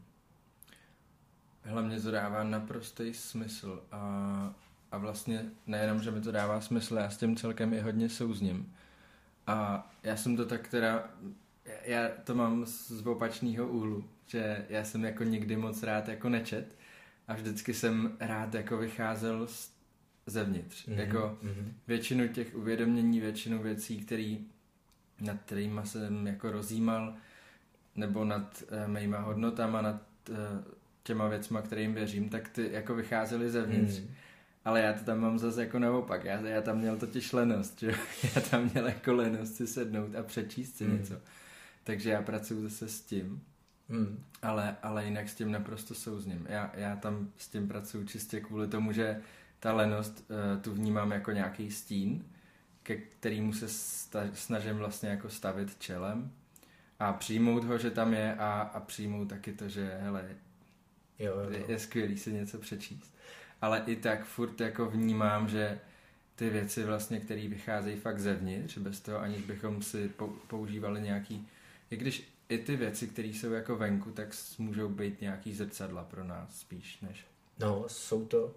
[1.65, 4.55] Hlavně to dává naprostý smysl a,
[4.93, 8.75] a vlastně nejenom, že mi to dává smysl, já s tím celkem i hodně souzním.
[9.47, 11.11] A já jsem to tak teda,
[11.85, 16.77] já to mám z opačného úhlu, že já jsem jako nikdy moc rád jako nečet
[17.29, 19.73] a vždycky jsem rád jako vycházel z,
[20.27, 20.89] zevnitř.
[20.89, 20.99] Mm-hmm.
[20.99, 21.75] Jako Mhm.
[21.87, 24.47] většinu těch uvědomění, většinu věcí, který,
[25.21, 27.15] nad kterými jsem jako rozjímal,
[27.97, 30.37] nebo nad uh, mýma hodnotama, nad uh,
[31.03, 34.01] těma věcma, kterým věřím, tak ty jako vycházely zevnitř.
[34.01, 34.09] Mm.
[34.64, 36.25] Ale já to tam mám zase jako naopak.
[36.25, 37.94] Já, já tam měl totiž lenost, že?
[38.35, 40.98] Já tam měl jako lenost si sednout a přečíst si Mm.
[40.98, 41.14] něco.
[41.85, 43.42] Takže já pracuji zase s tím,
[43.88, 44.25] Mm.
[44.42, 46.46] ale, ale jinak s tím naprosto souzním.
[46.48, 49.20] Já, já tam s tím pracuji čistě kvůli tomu, že
[49.61, 52.25] ta lenost uh, tu vnímám jako nějaký stín,
[52.83, 56.31] ke kterému se sta- snažím vlastně jako stavit čelem
[56.98, 60.25] a přijmout ho, že tam je a, a přijmout taky to, že hele,
[61.18, 61.64] Jo, jo, je, jo.
[61.68, 63.14] je skvělý si něco přečíst.
[63.62, 65.79] Ale i tak furt jako vnímám, že
[66.37, 71.48] ty věci vlastně, které vycházejí fakt zevnitř, bez toho aniž bychom si pou- používali nějaký,
[71.90, 76.25] i když i ty věci, které jsou jako venku, tak můžou být nějaký zrcadla pro
[76.25, 77.27] nás spíš, než...
[77.59, 78.55] No, jsou to...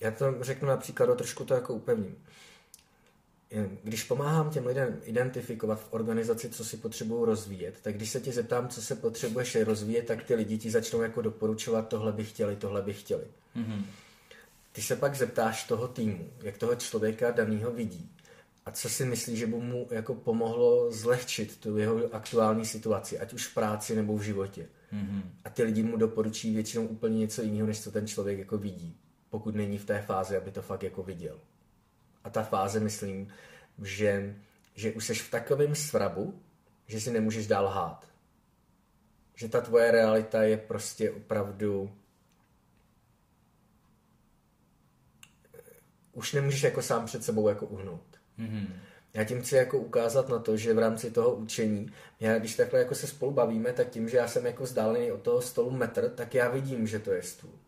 [0.00, 2.16] Já to řeknu například, trošku to jako upevním.
[3.82, 8.32] Když pomáhám těm lidem identifikovat v organizaci, co si potřebují rozvíjet, tak když se tě
[8.32, 12.56] zeptám, co se potřebuješ rozvíjet, tak ty lidi ti začnou jako doporučovat, tohle by chtěli,
[12.56, 13.24] tohle by chtěli.
[13.56, 13.82] Mm-hmm.
[14.72, 18.10] Ty se pak zeptáš toho týmu, jak toho člověka daného vidí
[18.66, 23.32] a co si myslí, že by mu jako pomohlo zlehčit tu jeho aktuální situaci, ať
[23.32, 24.66] už v práci nebo v životě.
[24.92, 25.22] Mm-hmm.
[25.44, 28.96] A ty lidi mu doporučí většinou úplně něco jiného, než co ten člověk jako vidí,
[29.30, 31.40] pokud není v té fázi, aby to fakt jako viděl.
[32.26, 33.32] A ta fáze, myslím,
[33.82, 34.36] že,
[34.74, 36.42] že už jsi v takovém svrabu,
[36.86, 38.08] že si nemůžeš dál lhát.
[39.34, 41.96] Že ta tvoje realita je prostě opravdu...
[46.12, 48.18] Už nemůžeš jako sám před sebou jako uhnout.
[48.38, 48.68] Mm-hmm.
[49.14, 52.78] Já tím chci jako ukázat na to, že v rámci toho učení, já když takhle
[52.78, 56.10] jako se spolu bavíme, tak tím, že já jsem jako vzdálený od toho stolu metr,
[56.10, 57.58] tak já vidím, že to je stůl.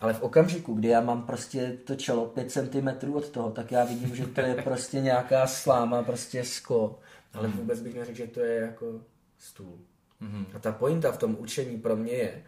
[0.00, 3.84] Ale v okamžiku, kdy já mám prostě to čelo 5 cm od toho, tak já
[3.84, 6.98] vidím, že to je prostě nějaká sláma, prostě sklo.
[7.34, 9.00] Ale vůbec bych neřekl, že to je jako
[9.38, 9.78] stůl.
[10.22, 10.46] Mm-hmm.
[10.54, 12.42] A ta pointa v tom učení pro mě je,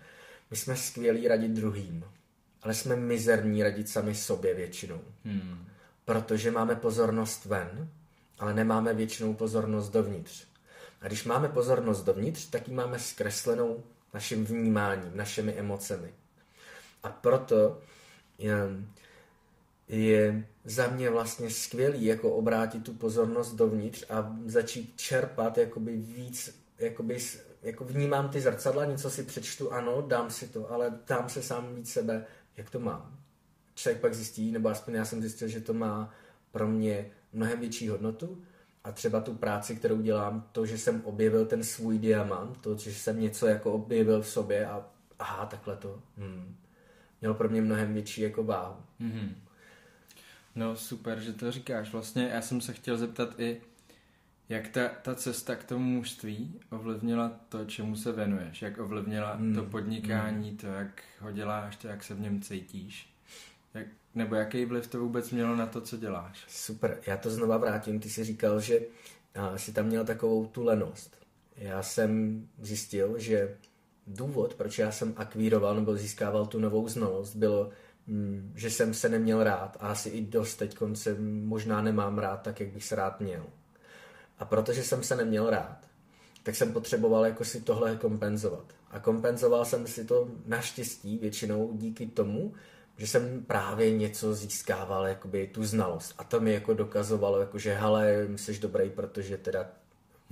[0.51, 2.05] my jsme skvělí radit druhým,
[2.63, 5.01] ale jsme mizerní radit sami sobě většinou.
[5.25, 5.65] Mm.
[6.05, 7.89] Protože máme pozornost ven,
[8.39, 10.47] ale nemáme většinou pozornost dovnitř.
[11.01, 13.83] A když máme pozornost dovnitř, tak ji máme zkreslenou
[14.15, 16.15] naším vnímáním, našimi emocemi.
[17.03, 17.79] A proto
[19.89, 26.63] je, za mě vlastně skvělý jako obrátit tu pozornost dovnitř a začít čerpat jakoby víc,
[26.79, 27.19] jakoby,
[27.63, 31.75] jako vnímám ty zrcadla, něco si přečtu, ano, dám si to, ale dám se sám
[31.75, 33.19] víc sebe, jak to mám.
[33.75, 36.15] Člověk pak zjistí, nebo aspoň já jsem zjistil, že to má
[36.51, 38.43] pro mě mnohem větší hodnotu
[38.85, 42.95] a třeba tu práci, kterou dělám, to, že jsem objevil ten svůj diamant, to, že
[42.95, 44.87] jsem něco jako objevil v sobě a
[45.19, 46.57] aha, takhle to, hmm,
[47.23, 48.77] mělo pro mě mnohem větší jako váhu.
[49.01, 49.29] Mm-hmm.
[50.55, 51.93] No super, že to říkáš.
[51.93, 53.61] Vlastně já jsem se chtěl zeptat i,
[54.49, 59.55] jak ta, ta cesta k tomu mužství ovlivnila to, čemu se věnuješ, jak ovlivnila Hmm,
[59.55, 63.15] to podnikání, to, jak ho děláš, to, jak se v něm cítíš,
[63.75, 66.45] jak, nebo jaký vliv to vůbec mělo na to, co děláš.
[66.49, 68.01] Super, já to znova vrátím.
[68.01, 68.81] Ty jsi říkal, že
[69.35, 71.17] a, jsi tam měl takovou tu lenost.
[71.57, 73.57] Já jsem zjistil, že
[74.07, 77.71] důvod, proč já jsem akvíroval nebo získával tu novou znalost, bylo
[78.07, 82.43] mm, že jsem se neměl rád a asi i dost teď se možná nemám rád
[82.43, 83.45] tak, jak bych se rád měl.
[84.39, 85.79] A protože jsem se neměl rád,
[86.43, 88.65] tak jsem potřeboval jako si tohle kompenzovat.
[88.91, 92.55] A kompenzoval jsem si to naštěstí většinou díky tomu,
[92.97, 96.15] že jsem právě něco získával, jakoby tu znalost.
[96.19, 99.71] A to mi jako dokazovalo, jako, že hele, jsi dobrý, protože teda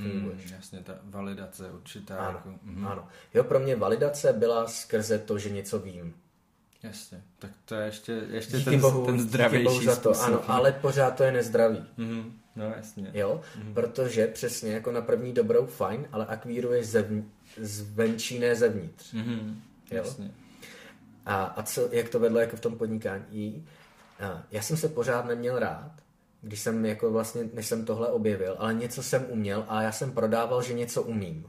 [0.03, 0.45] funguješ.
[0.45, 2.17] Hmm, jasně, ta validace určitá.
[2.17, 2.87] Ano, jako, mm.
[2.87, 3.09] ano.
[3.35, 6.15] Jo, pro mě validace byla skrze to, že něco vím.
[6.83, 10.27] Jasně, tak to je ještě, ještě ten, bohu, ten zdravější bohu za to, způsob.
[10.27, 11.85] Ano, ale pořád to je nezdravý.
[11.97, 13.11] Mm, no jasně.
[13.15, 13.75] Jo, mm.
[13.75, 17.07] protože přesně jako na první dobrou fajn, ale akvíruje zev,
[17.57, 19.13] zvenčí, ne zevnitř.
[19.13, 19.61] Mm,
[19.91, 19.97] jo?
[19.97, 20.31] Jasně.
[21.27, 23.67] A, a co, jak to vedlo jako v tom podnikání?
[24.21, 25.93] A já jsem se pořád neměl rád,
[26.43, 30.13] když jsem jako vlastně, než jsem tohle objevil, ale něco jsem uměl a já jsem
[30.13, 31.47] prodával, že něco umím.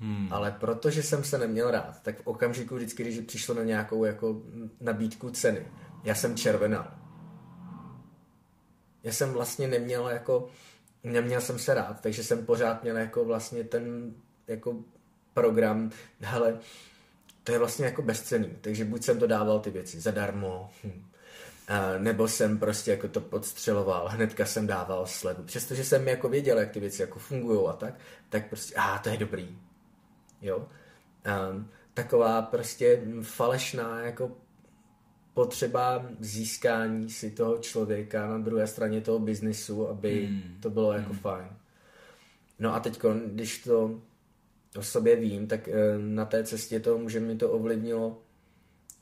[0.00, 0.32] Hmm.
[0.32, 4.42] Ale protože jsem se neměl rád, tak v okamžiku vždycky, když přišlo na nějakou jako
[4.80, 5.66] nabídku ceny,
[6.04, 6.90] já jsem červenal.
[9.02, 10.48] Já jsem vlastně neměl jako,
[11.04, 14.14] neměl jsem se rád, takže jsem pořád měl jako vlastně ten
[14.48, 14.76] jako
[15.34, 16.58] program, hele,
[17.44, 21.04] to je vlastně jako bezcený, takže buď jsem to dával ty věci zadarmo, hm,
[21.98, 25.42] nebo jsem prostě jako to podstřeloval, hnedka jsem dával slevu.
[25.42, 27.94] Přestože jsem jako věděl, jak ty věci jako fungují a tak,
[28.28, 29.58] tak prostě, a ah, to je dobrý.
[30.42, 30.68] Jo.
[31.48, 34.36] Um, taková prostě falešná jako
[35.34, 40.60] potřeba získání si toho člověka na druhé straně toho biznisu, aby mm.
[40.60, 41.18] to bylo jako mm.
[41.18, 41.48] fajn.
[42.58, 44.00] No a teď, když to
[44.78, 48.22] o sobě vím, tak eh, na té cestě to může mi to ovlivnilo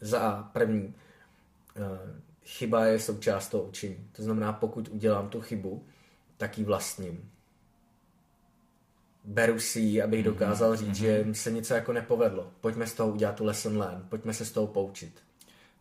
[0.00, 0.94] za první.
[2.44, 4.08] Chyba je součást toho učení.
[4.12, 5.84] To znamená, pokud udělám tu chybu,
[6.36, 7.30] tak ji vlastním.
[9.24, 11.30] Beru si ji, abych mhm, dokázal říct, mm-hmm.
[11.30, 12.52] že se něco jako nepovedlo.
[12.60, 15.22] Pojďme z toho udělat tu lesson learn, pojďme se z toho poučit.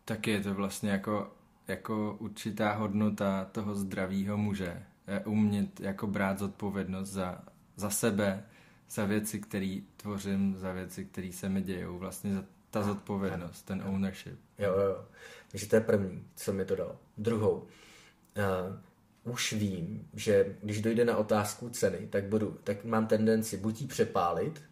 [0.04, 1.32] Tak je to vlastně jako,
[1.68, 4.82] jako určitá hodnota toho zdravého muže.
[5.24, 7.38] Umět jako brát zodpovědnost za,
[7.76, 8.44] za sebe,
[8.90, 11.98] za věci, které tvořím, za věci, které se mi dějou.
[11.98, 14.38] Vlastně za ta zodpovědnost, ten ownership.
[14.58, 15.04] Jo, jo.
[15.50, 16.96] Takže to je první, co mi to dalo.
[17.18, 23.56] Druhou, uh, už vím, že když dojde na otázku ceny, tak, budu, tak mám tendenci
[23.56, 24.62] buď ji přepálit,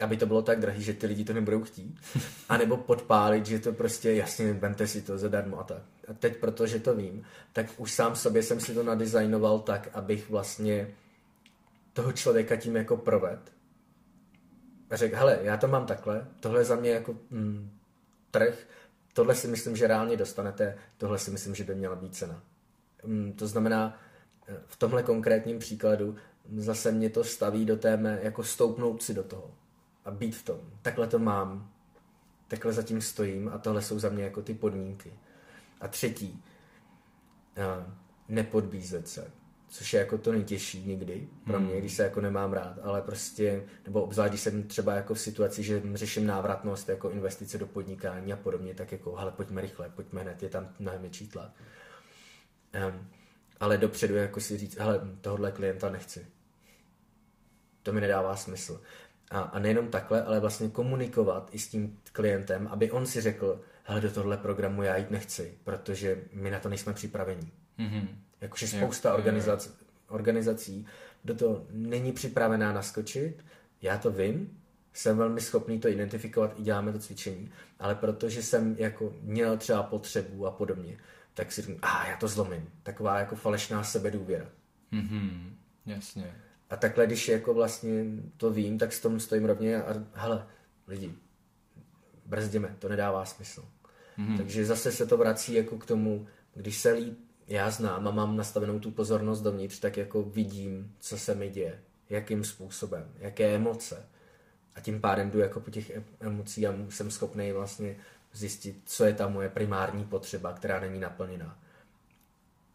[0.00, 2.00] aby to bylo tak drahý, že ty lidi to nebudou chtít,
[2.48, 5.82] anebo podpálit, že to prostě jasně, vemte si to zadarmo a tak.
[6.08, 10.30] A teď, protože to vím, tak už sám sobě jsem si to nadizajnoval tak, abych
[10.30, 10.88] vlastně
[11.92, 13.52] toho člověka tím jako proved.
[14.92, 17.70] Řekl, hele, já to mám takhle, tohle je za mě jako mm,
[18.30, 18.66] trh,
[19.12, 22.42] tohle si myslím, že reálně dostanete, tohle si myslím, že by měla být cena.
[23.04, 24.00] Mm, to znamená,
[24.48, 26.16] eh, v tomhle konkrétním příkladu
[26.56, 29.54] zase mě to staví do té mé, jako stoupnout si do toho
[30.04, 30.60] a být v tom.
[30.82, 31.72] Takhle to mám,
[32.48, 35.12] takhle zatím stojím a tohle jsou za mě jako ty podmínky.
[35.80, 36.44] A třetí,
[37.56, 37.86] eh,
[38.28, 39.30] nepodbízet se
[39.74, 41.80] což je jako to nejtěžší někdy pro mě, hmm.
[41.80, 45.62] když se jako nemám rád, ale prostě, nebo obzvlášť, když jsem třeba jako v situaci,
[45.62, 50.22] že řeším návratnost, jako investice do podnikání a podobně, tak jako, hele, pojďme rychle, pojďme
[50.22, 51.52] hned, je tam mnohem větší tlak.
[52.88, 53.08] Um,
[53.60, 56.26] ale dopředu jako si říct, hele, tohle klienta nechci.
[57.82, 58.80] To mi nedává smysl.
[59.30, 63.60] A, a nejenom takhle, ale vlastně komunikovat i s tím klientem, aby on si řekl,
[63.84, 67.52] hele, do tohle programu já jít nechci, protože my na to nejsme připraveni.
[67.78, 68.08] Mm-hmm.
[68.40, 69.70] Jakože spousta organizac,
[70.08, 70.86] organizací
[71.24, 73.44] do toho není připravená naskočit.
[73.82, 74.58] Já to vím,
[74.92, 79.82] jsem velmi schopný to identifikovat, i děláme to cvičení, ale protože jsem jako měl třeba
[79.82, 80.98] potřebu a podobně,
[81.34, 82.68] tak si říkám, a ah, já to zlomím.
[82.82, 84.46] Taková jako falešná sebedůvěra.
[84.92, 85.52] Mm-hmm,
[85.86, 86.34] jasně.
[86.70, 88.04] A takhle, když jako vlastně
[88.36, 90.46] to vím, tak s tom stojím rovně a hele,
[90.86, 91.14] lidi,
[92.26, 93.64] brzděme, to nedává smysl.
[94.18, 94.36] Mm-hmm.
[94.36, 98.36] Takže zase se to vrací jako k tomu, když se líp já znám a mám
[98.36, 101.80] nastavenou tu pozornost dovnitř, tak jako vidím, co se mi děje,
[102.10, 104.06] jakým způsobem, jaké emoce.
[104.74, 107.96] A tím pádem jdu jako po těch emocí a jsem schopný vlastně
[108.32, 111.58] zjistit, co je ta moje primární potřeba, která není naplněná.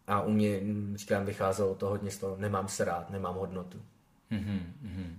[0.07, 0.61] A u mě,
[0.95, 3.81] říkám, vycházelo to hodně z toho, nemám se rád, nemám hodnotu.
[4.31, 5.13] Mm-hmm, mm-hmm.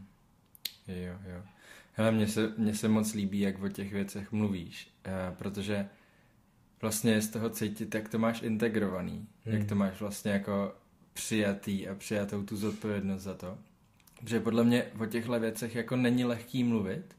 [0.88, 1.42] Jo, jo.
[1.92, 5.88] Hele, mně se, mně se moc líbí, jak o těch věcech mluvíš, uh, protože
[6.80, 9.54] vlastně je z toho cítit, jak to máš integrovaný, hmm.
[9.56, 10.74] jak to máš vlastně jako
[11.12, 13.58] přijatý a přijatou tu zodpovědnost za to.
[14.20, 17.16] Protože podle mě o těchto věcech jako není lehký mluvit,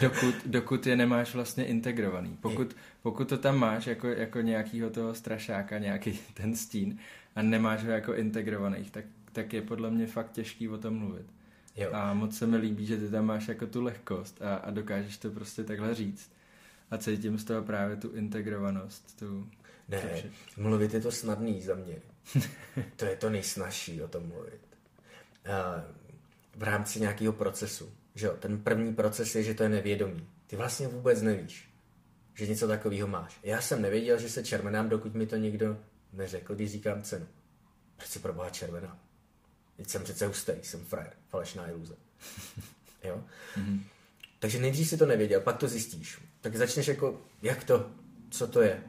[0.00, 2.36] dokud, dokud je nemáš vlastně integrovaný.
[2.40, 6.98] Pokud, pokud to tam máš jako, jako nějakýho toho strašáka, nějaký ten stín
[7.34, 11.26] a nemáš ho jako integrovaný, tak, tak je podle mě fakt těžký o tom mluvit.
[11.76, 11.90] Jo.
[11.92, 15.16] A moc se mi líbí, že ty tam máš jako tu lehkost a, a dokážeš
[15.16, 16.35] to prostě takhle říct.
[16.90, 19.18] A cítím z toho právě tu integrovanost.
[19.18, 19.50] Tu,
[19.88, 20.62] ne, tu...
[20.62, 21.96] mluvit je to snadný za mě.
[22.96, 24.60] to je to nejsnažší o tom mluvit.
[25.48, 25.96] Uh,
[26.56, 27.92] v rámci nějakého procesu.
[28.14, 28.36] Že jo?
[28.38, 30.28] Ten první proces je, že to je nevědomí.
[30.46, 31.70] Ty vlastně vůbec nevíš,
[32.34, 33.38] že něco takového máš.
[33.42, 35.78] Já jsem nevěděl, že se červenám, dokud mi to někdo
[36.12, 37.26] neřekl, když říkám cenu.
[37.96, 38.98] Proč si pro boha červená?
[39.76, 41.94] Teď jsem přece hustý, jsem frajer, falešná iluze.
[43.04, 43.24] Jo?
[43.56, 43.80] Mm-hmm.
[44.38, 46.20] Takže nejdřív si to nevěděl, pak to zjistíš.
[46.40, 47.90] Tak začneš jako, jak to,
[48.30, 48.82] co to je.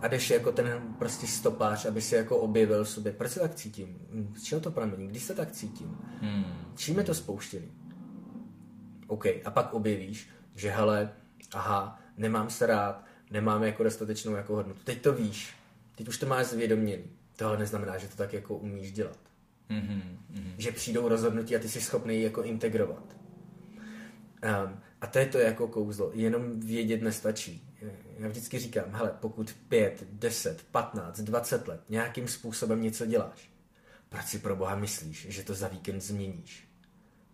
[0.00, 3.98] A jdeš jako ten prostě stopář, aby si jako objevil sobě, proč se tak cítím,
[4.10, 6.44] hm, z čeho to pramení, když se tak cítím, hmm.
[6.76, 7.72] čím je to spouštěný.
[9.06, 11.12] OK, a pak objevíš, že hele,
[11.52, 14.80] aha, nemám se rád, nemám jako dostatečnou jako hodnotu.
[14.84, 15.54] Teď to víš,
[15.96, 17.04] teď už to máš zvědoměný.
[17.36, 19.18] To ale neznamená, že to tak jako umíš dělat.
[19.70, 20.02] Mm-hmm,
[20.34, 20.54] mm-hmm.
[20.58, 23.16] Že přijdou rozhodnutí a ty jsi schopný jako integrovat.
[24.66, 26.10] Um, a to je to jako kouzlo.
[26.14, 27.68] Jenom vědět nestačí.
[28.18, 33.50] Já vždycky říkám, hele, pokud 5, 10, 15, 20 let nějakým způsobem něco děláš,
[34.08, 36.68] proč si pro boha myslíš, že to za víkend změníš?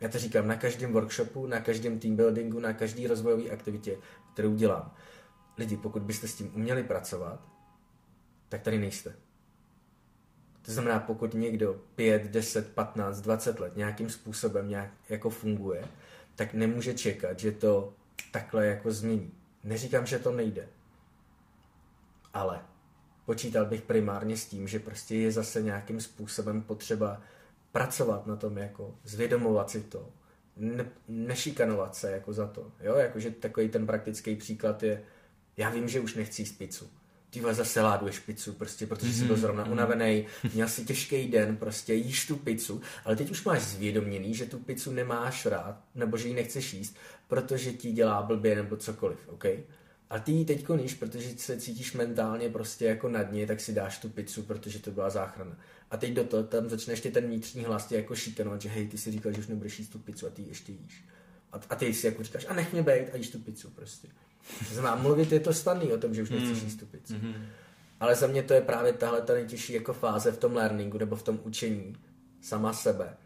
[0.01, 3.97] Já to říkám na každém workshopu, na každém team buildingu, na každé rozvojové aktivitě,
[4.33, 4.95] kterou dělám.
[5.59, 7.49] Lidi, pokud byste s tím uměli pracovat,
[8.49, 9.15] tak tady nejste.
[10.63, 15.85] To znamená, pokud někdo 5, 10, 15, 20 let nějakým způsobem nějak jako funguje,
[16.39, 17.93] tak nemůže čekat, že to
[18.33, 19.33] takhle jako změní.
[19.65, 20.69] Neříkám, že to nejde.
[22.35, 22.61] Ale
[23.27, 27.21] počítal bych primárně s tím, že prostě je zase nějakým způsobem potřeba
[27.73, 30.09] pracovat na tom, jako zvědomovat si to,
[30.57, 32.73] ne, nešikanovat se jako za to.
[32.81, 35.03] Jo, jakože takový ten praktický příklad je,
[35.57, 36.91] já vím, že už nechci jíst pizzu.
[37.31, 39.73] Ty zase láduješ pizzu, prostě, protože jsi byl mhm, zrovna mhm.
[39.73, 44.47] unavený, měl si těžký den, prostě jíš tu pizzu, ale teď už máš zvědoměný, že
[44.47, 46.97] tu pizzu nemáš rád, nebo že ji nechceš jíst,
[47.29, 49.45] protože ti dělá blbě nebo cokoliv, OK?
[50.11, 53.73] A ty ji teď koníš, protože se cítíš mentálně prostě jako na dně, tak si
[53.73, 55.57] dáš tu pizzu, protože to byla záchrana.
[55.91, 58.89] A teď do toho tam začneš ty ten vnitřní hlas tě jako šikanovat, že hej,
[58.89, 61.05] ty si říkal, že už nebudeš jíst tu pizzu a ty ještě jíš.
[61.53, 64.09] A, a ty si jako říkáš, a nech mě bejt a jíš tu pizzu prostě.
[64.73, 66.65] Znám, mluvit je to snadný o tom, že už nechceš hmm.
[66.65, 67.15] jíst tu pizzu.
[67.15, 67.35] Mm-hmm.
[68.01, 71.17] Ale za mě to je právě tahle ta nejtěžší jako fáze v tom learningu nebo
[71.17, 71.97] v tom učení
[72.41, 73.17] sama sebe.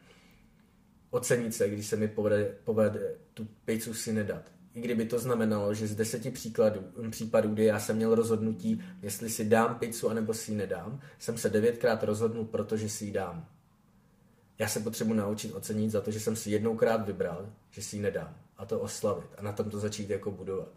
[1.10, 5.74] Ocenit se, když se mi povede, povede tu pizzu si nedat i kdyby to znamenalo,
[5.74, 10.34] že z deseti příkladů, případů, kdy já jsem měl rozhodnutí, jestli si dám pizzu anebo
[10.34, 13.48] si ji nedám, jsem se devětkrát rozhodnul, protože si ji dám.
[14.58, 18.02] Já se potřebuji naučit ocenit za to, že jsem si jednoukrát vybral, že si ji
[18.02, 18.36] nedám.
[18.56, 19.30] A to oslavit.
[19.38, 20.68] A na tom to začít jako budovat.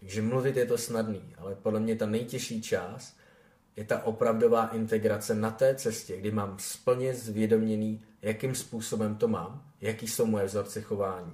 [0.00, 3.16] Takže mluvit je to snadný, ale podle mě ta nejtěžší část
[3.76, 9.64] je ta opravdová integrace na té cestě, kdy mám splně zvědoměný, jakým způsobem to mám,
[9.80, 11.32] jaký jsou moje vzorce chování.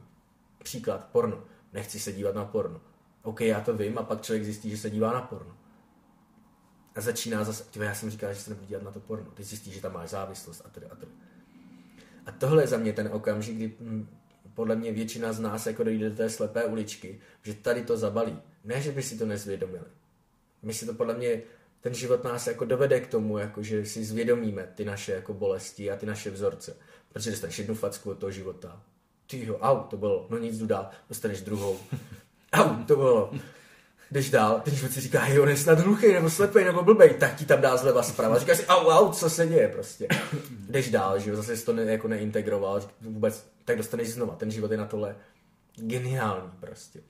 [0.62, 2.80] Příklad, porno nechci se dívat na porno.
[3.22, 5.56] OK, já to vím a pak člověk zjistí, že se dívá na porno.
[6.94, 9.30] A začíná zase, tyhle, já jsem říkal, že se nebudu dívat na to porno.
[9.30, 11.12] Ty zjistíš, že tam máš závislost a tedy a tedy.
[12.26, 14.08] A tohle je za mě ten okamžik, kdy hm,
[14.56, 18.38] podle mě většina z nás jako dojde do té slepé uličky, že tady to zabalí.
[18.64, 19.86] Ne, že by si to nezvědomili.
[20.62, 21.42] My si to podle mě,
[21.80, 25.90] ten život nás jako dovede k tomu, jako že si zvědomíme ty naše jako bolesti
[25.90, 26.76] a ty naše vzorce.
[27.12, 28.82] Protože dostaneš jednu facku od toho života
[29.26, 31.78] tyjo, au, to bylo, no nic, jdu dál, dostaneš druhou.
[32.52, 33.34] Au, to bylo.
[34.10, 37.14] Jdeš dál, ten život si říká, hej, on je snad hluchý, nebo slepý, nebo blbej,
[37.14, 38.38] tak ti tam dá zleva zprava.
[38.38, 40.08] Říkáš si, au, au, co se děje prostě.
[40.68, 44.50] Jdeš dál, že jo, zase jsi to ne, jako neintegroval, vůbec, tak dostaneš znova, ten
[44.50, 45.16] život je na tohle
[45.76, 47.00] geniální prostě.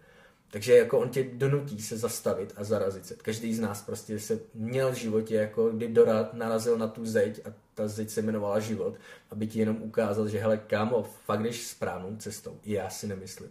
[0.50, 3.14] Takže jako on tě donutí se zastavit a zarazit se.
[3.14, 7.40] Každý z nás prostě se měl v životě, jako kdy dora, narazil na tu zeď
[7.46, 8.94] a ta zeď se jmenovala život,
[9.30, 12.60] aby ti jenom ukázal, že hele, kámo, fakt jdeš správnou cestou.
[12.64, 13.50] Já si nemyslím.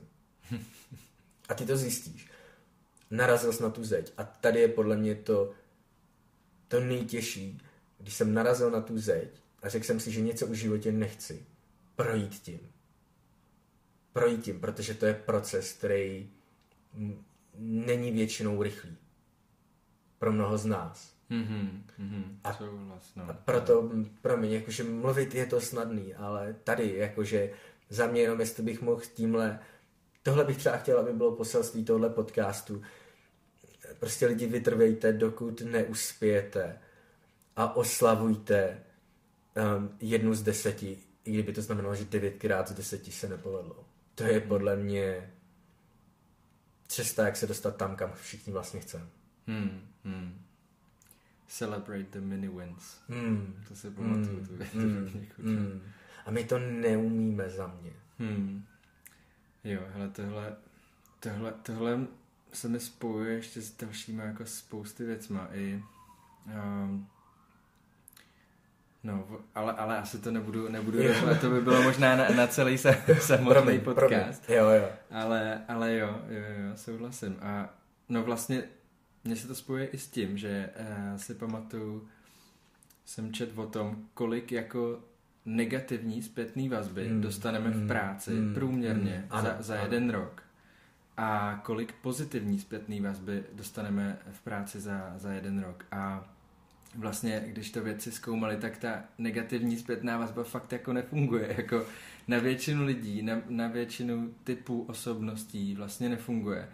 [1.50, 2.28] A ty to zjistíš.
[3.12, 4.14] Narazil jsi na tu zeď.
[4.18, 5.52] A tady je podle mě to,
[6.68, 7.62] to nejtěžší,
[7.98, 9.30] když jsem narazil na tu zeď
[9.64, 11.46] a řekl jsem si, že něco v životě nechci.
[11.96, 12.60] Projít tím.
[14.14, 16.30] Projít tím, protože to je proces, který
[17.58, 18.98] není většinou rychlý.
[20.20, 21.16] Pro mnoho z nás.
[21.32, 22.50] Mm-hmm, mm-hmm, a,
[23.30, 23.92] a proto,
[24.22, 27.50] pro mě, jakože mluvit je to snadný, ale tady, jakože
[27.90, 29.60] za mě jenom, jestli bych mohl tímhle,
[30.26, 32.82] tohle bych třeba chtěl, aby bylo poselství tohle podcastu,
[34.00, 36.80] prostě lidi vytrvejte, dokud neuspějete
[37.56, 38.84] a oslavujte
[39.78, 43.86] um, jednu z deseti, i kdyby to znamenalo, že devětkrát z deseti se nepovedlo.
[44.16, 45.34] To je podle mě
[46.88, 49.08] cesta, jak se dostat tam, kam všichni vlastně chceme.
[49.48, 50.42] Hmm, hmm.
[51.48, 52.98] Celebrate the mini wins.
[53.08, 53.64] Hmm.
[53.68, 54.46] To se pamatuju.
[54.74, 55.08] Hmm.
[55.08, 55.28] Hmm.
[55.38, 55.82] hmm.
[56.26, 57.94] A my to neumíme za mě.
[58.20, 58.66] Hmm.
[59.66, 60.56] Jo, hele, tohle,
[61.20, 62.00] tohle, tohle
[62.54, 65.84] se mi spojuje ještě s dalšíma jako spousty věcma i
[66.46, 67.08] um,
[69.06, 72.78] No, ale, ale asi to nebudu, nebudu rozvat, to by bylo možná na, na celý
[72.78, 74.46] se, samotný podcast.
[74.46, 74.64] Promiň.
[74.64, 74.90] Jo, jo.
[75.12, 77.38] Ale, ale jo, jo, jo, souhlasím.
[77.42, 77.70] A
[78.10, 78.64] no vlastně
[79.24, 82.08] mně se to spojuje i s tím, že uh, si pamatuju,
[83.06, 85.00] jsem čet o tom, kolik jako
[85.46, 90.04] negativní zpětný vazby mm, dostaneme mm, v práci mm, průměrně mm, za, ano, za jeden
[90.04, 90.12] ano.
[90.12, 90.46] rok
[91.18, 95.86] a kolik pozitivní zpětný vazby dostaneme v práci za, za jeden rok.
[95.92, 96.30] A
[96.96, 101.54] vlastně, když to věci zkoumali, tak ta negativní zpětná vazba fakt jako nefunguje.
[101.58, 101.86] Jako
[102.28, 106.70] na většinu lidí, na, na většinu typů osobností vlastně nefunguje.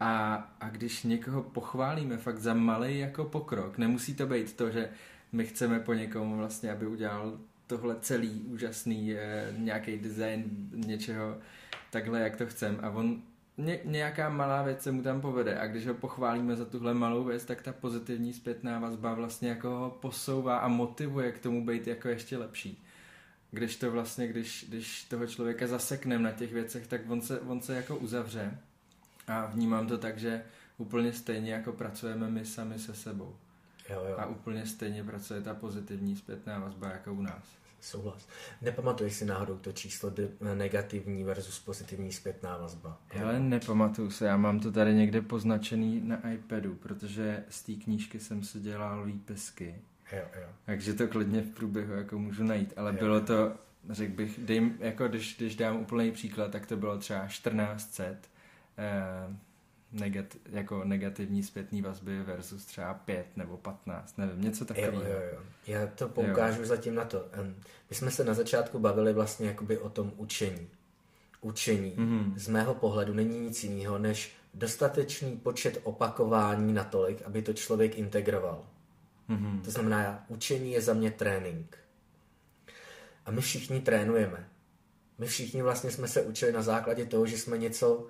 [0.00, 4.88] A, a když někoho pochválíme fakt za malý jako pokrok, nemusí to být to, že
[5.32, 10.44] my chceme po někomu vlastně, aby udělal tohle celý úžasný eh, nějaký design
[10.74, 11.38] něčeho
[11.90, 12.78] takhle, jak to chcem.
[12.82, 13.22] A on
[13.58, 17.24] ně, nějaká malá věc se mu tam povede a když ho pochválíme za tuhle malou
[17.24, 21.86] věc, tak ta pozitivní zpětná vazba vlastně jako ho posouvá a motivuje k tomu být
[21.86, 22.84] jako ještě lepší.
[23.50, 27.60] Když to vlastně, když, když toho člověka zasekneme na těch věcech, tak on se, on
[27.60, 28.58] se jako uzavře
[29.26, 30.42] a vnímám to tak, že
[30.78, 33.36] úplně stejně jako pracujeme my sami se sebou.
[33.90, 34.16] Jo, jo.
[34.18, 37.56] A úplně stejně pracuje ta pozitivní zpětná vazba jako u nás.
[37.80, 38.28] Souhlas.
[38.62, 40.12] Nepamatuješ si náhodou to číslo
[40.54, 43.00] negativní versus pozitivní zpětná vazba?
[43.22, 48.20] Ale nepamatuju se, já mám to tady někde poznačený na iPadu, protože z té knížky
[48.20, 49.74] jsem si dělal výpisky.
[50.12, 50.48] Jo, jo.
[50.64, 53.52] Takže to klidně v průběhu jako můžu najít, ale jo, bylo to,
[53.90, 58.16] řekl bych, dej, jako když, když dám úplný příklad, tak to bylo třeba 1400 eh,
[59.92, 65.02] negat, jako negativní zpětný vazby versus třeba 5 nebo 15, nevím, něco takového.
[65.02, 65.42] Jo, jo, jo.
[65.66, 66.66] Já to poukážu jo.
[66.66, 67.28] zatím na to.
[67.90, 70.68] My jsme se na začátku bavili vlastně jakoby o tom učení.
[71.40, 72.32] Učení mm-hmm.
[72.36, 78.66] z mého pohledu není nic jiného, než dostatečný počet opakování natolik, aby to člověk integroval.
[79.30, 79.60] Mm-hmm.
[79.60, 81.78] To znamená, učení je za mě trénink.
[83.26, 84.48] A my všichni trénujeme.
[85.18, 88.06] My všichni vlastně jsme se učili na základě toho, že jsme něco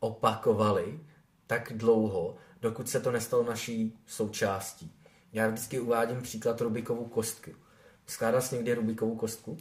[0.00, 1.00] opakovali
[1.46, 4.92] tak dlouho, dokud se to nestalo naší součástí.
[5.32, 7.54] Já vždycky uvádím příklad Rubikovou kostky.
[8.06, 9.58] Skládal jsi někdy Rubikovou kostku?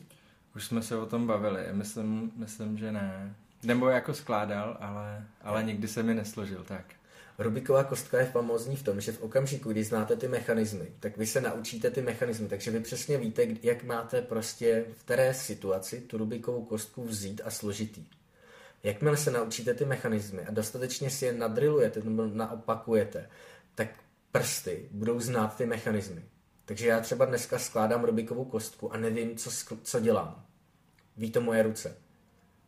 [0.55, 3.35] Už jsme se o tom bavili, myslím, myslím že ne.
[3.63, 6.85] Nebo jako skládal, ale, ale nikdy se mi nesložil tak.
[7.39, 11.25] Rubiková kostka je famózní v tom, že v okamžiku, kdy znáte ty mechanismy, tak vy
[11.25, 16.17] se naučíte ty mechanismy, takže vy přesně víte, jak máte prostě v které situaci tu
[16.17, 18.05] Rubikovou kostku vzít a složitý.
[18.83, 23.29] Jakmile se naučíte ty mechanismy a dostatečně si je nadrilujete nebo naopakujete,
[23.75, 23.87] tak
[24.31, 26.23] prsty budou znát ty mechanismy.
[26.65, 29.49] Takže já třeba dneska skládám Rubikovou kostku a nevím, co,
[29.83, 30.45] co dělám.
[31.17, 31.97] Ví to moje ruce.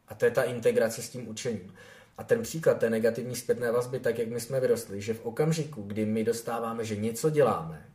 [0.07, 1.73] A to je ta integrace s tím učením.
[2.17, 5.81] A ten příklad té negativní zpětné vazby, tak jak my jsme vyrostli, že v okamžiku,
[5.81, 7.87] kdy my dostáváme, že něco děláme,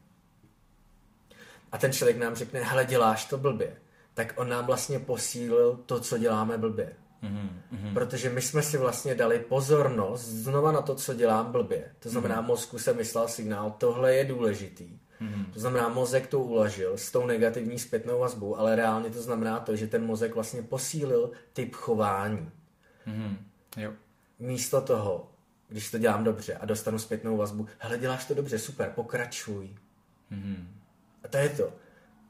[1.72, 3.76] a ten člověk nám řekne, hele, děláš to blbě,
[4.14, 6.96] tak on nám vlastně posílil to, co děláme blbě.
[7.22, 7.94] Mm-hmm.
[7.94, 11.94] Protože my jsme si vlastně dali pozornost znova na to, co dělám blbě.
[11.98, 12.46] To znamená, mm-hmm.
[12.46, 14.98] mozku se myslel signál, tohle je důležitý.
[15.20, 15.44] Mm-hmm.
[15.52, 19.76] To znamená, mozek to uložil s tou negativní zpětnou vazbou, ale reálně to znamená to,
[19.76, 22.50] že ten mozek vlastně posílil typ chování.
[23.06, 23.36] Mm-hmm.
[23.76, 23.92] Jo.
[24.38, 25.30] Místo toho,
[25.68, 29.76] když to dělám dobře a dostanu zpětnou vazbu, hele, děláš to dobře, super, pokračuj.
[30.32, 30.66] Mm-hmm.
[31.24, 31.72] A to je to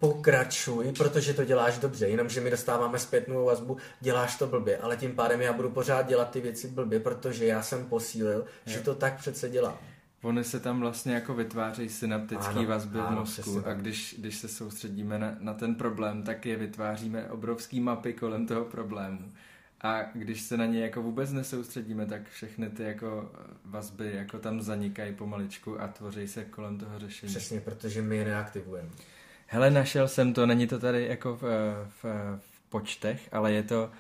[0.02, 5.12] pokračuj, protože to děláš dobře, jenomže my dostáváme zpětnou vazbu, děláš to blbě, ale tím
[5.12, 8.44] pádem já budu pořád dělat ty věci blbě, protože já jsem posílil, jo.
[8.66, 9.78] že to tak přece dělá.
[10.22, 15.18] Ony se tam vlastně jako vytvářejí synaptické vazby v mozku a když, když se soustředíme
[15.18, 19.32] na, na ten problém, tak je vytváříme obrovský mapy kolem toho problému.
[19.80, 23.32] A když se na ně jako vůbec nesoustředíme, tak všechny ty jako
[23.64, 27.30] vazby jako tam zanikají pomaličku a tvoří se kolem toho řešení.
[27.32, 28.90] Přesně, protože my je neaktivujeme.
[29.52, 31.42] Hele, našel jsem to, není to tady jako v,
[32.02, 32.04] v,
[32.38, 33.90] v počtech, ale je to,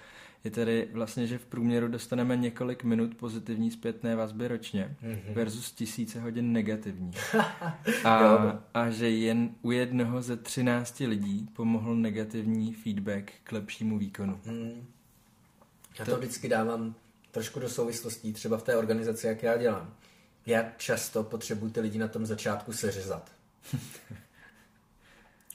[0.44, 5.32] je tady vlastně, že v průměru dostaneme několik minut pozitivní zpětné vazby ročně mm-hmm.
[5.32, 7.12] versus tisíce hodin negativní.
[8.04, 8.18] A,
[8.74, 14.40] a že jen u jednoho ze třinácti lidí pomohl negativní feedback k lepšímu výkonu.
[14.44, 14.86] Mm.
[15.98, 16.94] Já to, to vždycky dávám
[17.30, 19.94] trošku do souvislostí, třeba v té organizaci, jak já dělám.
[20.46, 23.30] Já často potřebuji ty lidi na tom začátku seřezat.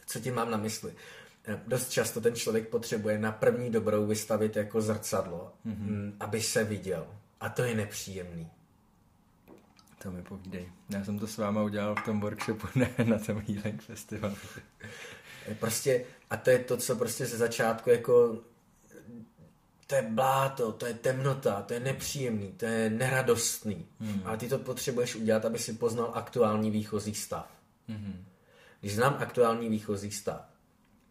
[0.07, 0.93] Co tím mám na mysli?
[1.45, 6.13] Eh, dost často ten člověk potřebuje na první dobrou vystavit jako zrcadlo, mm-hmm.
[6.19, 7.07] aby se viděl.
[7.39, 8.51] A to je nepříjemný.
[10.03, 10.71] To mi povídej.
[10.89, 14.35] Já jsem to s váma udělal v tom workshopu ne, na tom Healing Festival.
[15.59, 18.37] Prostě, a to je to, co prostě ze začátku jako
[19.87, 23.85] to je bláto, to je temnota, to je nepříjemný, to je neradostný.
[23.99, 24.21] Hmm.
[24.25, 27.51] Ale ty to potřebuješ udělat, aby si poznal aktuální výchozí stav.
[27.87, 28.25] Hmm.
[28.79, 30.41] Když znám aktuální výchozí stav,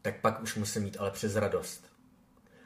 [0.02, 1.84] tak pak už musím mít ale přes radost.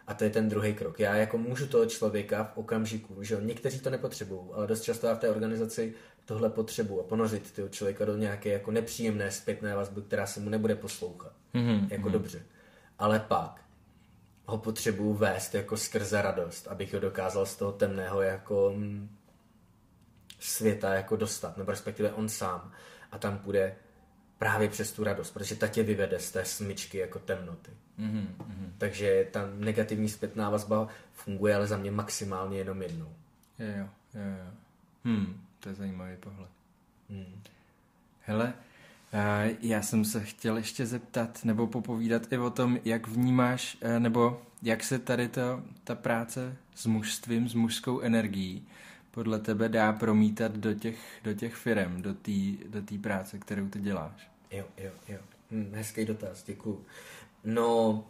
[0.07, 1.01] A to je ten druhý krok.
[1.01, 5.15] Já jako můžu toho člověka v okamžiku, že někteří to nepotřebují, ale dost často já
[5.15, 5.95] v té organizaci
[6.25, 10.51] tohle potřebu a ponořit toho člověka do nějaké jako nepříjemné zpětné vazby, která se mu
[10.51, 11.33] nebude poslouchat.
[11.55, 11.87] Mm-hmm.
[11.91, 12.13] Jako mm-hmm.
[12.13, 12.43] dobře.
[12.99, 13.61] Ale pak
[14.47, 19.17] ho potřebuju vést jako skrze radost, abych ho dokázal z toho temného jako mm,
[20.39, 22.73] světa jako dostat, nebo respektive on sám.
[23.13, 23.77] A tam půjde
[24.41, 27.71] právě přes tu radost, protože ta tě vyvede z té smyčky jako temnoty.
[27.99, 28.27] Mm-hmm.
[28.79, 33.13] Takže ta negativní zpětná vazba funguje ale za mě maximálně jenom jednou.
[33.59, 33.67] Jo,
[34.15, 34.53] jo, jo.
[35.05, 36.49] Hmm, to je zajímavý pohled.
[37.11, 37.43] Hmm.
[38.21, 38.55] Hele,
[39.61, 44.43] já jsem se chtěl ještě zeptat nebo popovídat i o tom, jak vnímáš, eh, nebo
[44.63, 48.67] jak se tady to, ta práce s mužstvím, s mužskou energií
[49.11, 52.33] podle tebe dá promítat do těch, do těch firm, do té
[52.69, 54.30] do tý práce, kterou ty děláš?
[54.51, 55.19] Jo, jo, jo.
[55.51, 56.87] Hm, hezký dotaz, děkuju.
[57.45, 58.05] No,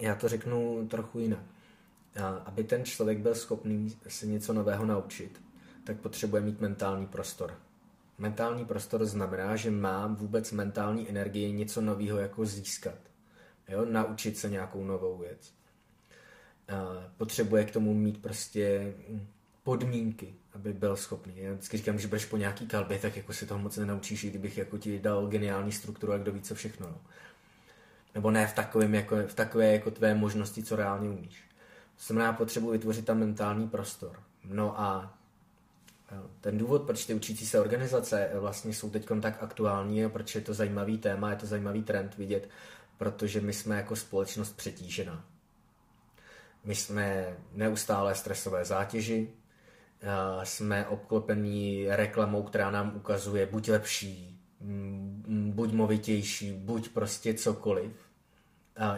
[0.00, 1.44] já to řeknu trochu jinak.
[2.44, 5.42] Aby ten člověk byl schopný se něco nového naučit,
[5.84, 7.58] tak potřebuje mít mentální prostor.
[8.18, 12.98] Mentální prostor znamená, že mám vůbec mentální energii něco nového jako získat.
[13.68, 13.84] Jo?
[13.84, 15.54] Naučit se nějakou novou věc.
[17.16, 18.94] Potřebuje k tomu mít prostě
[19.62, 21.34] podmínky, aby byl schopný.
[21.36, 24.58] Já vždycky říkám, že budeš po nějaký kalbě, tak jako si toho moc nenaučíš, kdybych
[24.58, 26.86] jako ti dal geniální strukturu a kdo ví co všechno.
[26.86, 27.00] No.
[28.14, 31.44] Nebo ne v, takovém, jako, v takové jako tvé možnosti, co reálně umíš.
[31.96, 34.22] To znamená, potřebuji vytvořit tam mentální prostor.
[34.44, 35.18] No a
[36.40, 40.54] ten důvod, proč ty učící se organizace vlastně jsou teď tak aktuální, proč je to
[40.54, 42.48] zajímavý téma, je to zajímavý trend vidět,
[42.98, 45.24] protože my jsme jako společnost přetížena.
[46.64, 49.28] My jsme neustále stresové zátěži,
[50.42, 54.40] jsme obklopení reklamou, která nám ukazuje buď lepší,
[55.28, 57.92] buď movitější, buď prostě cokoliv,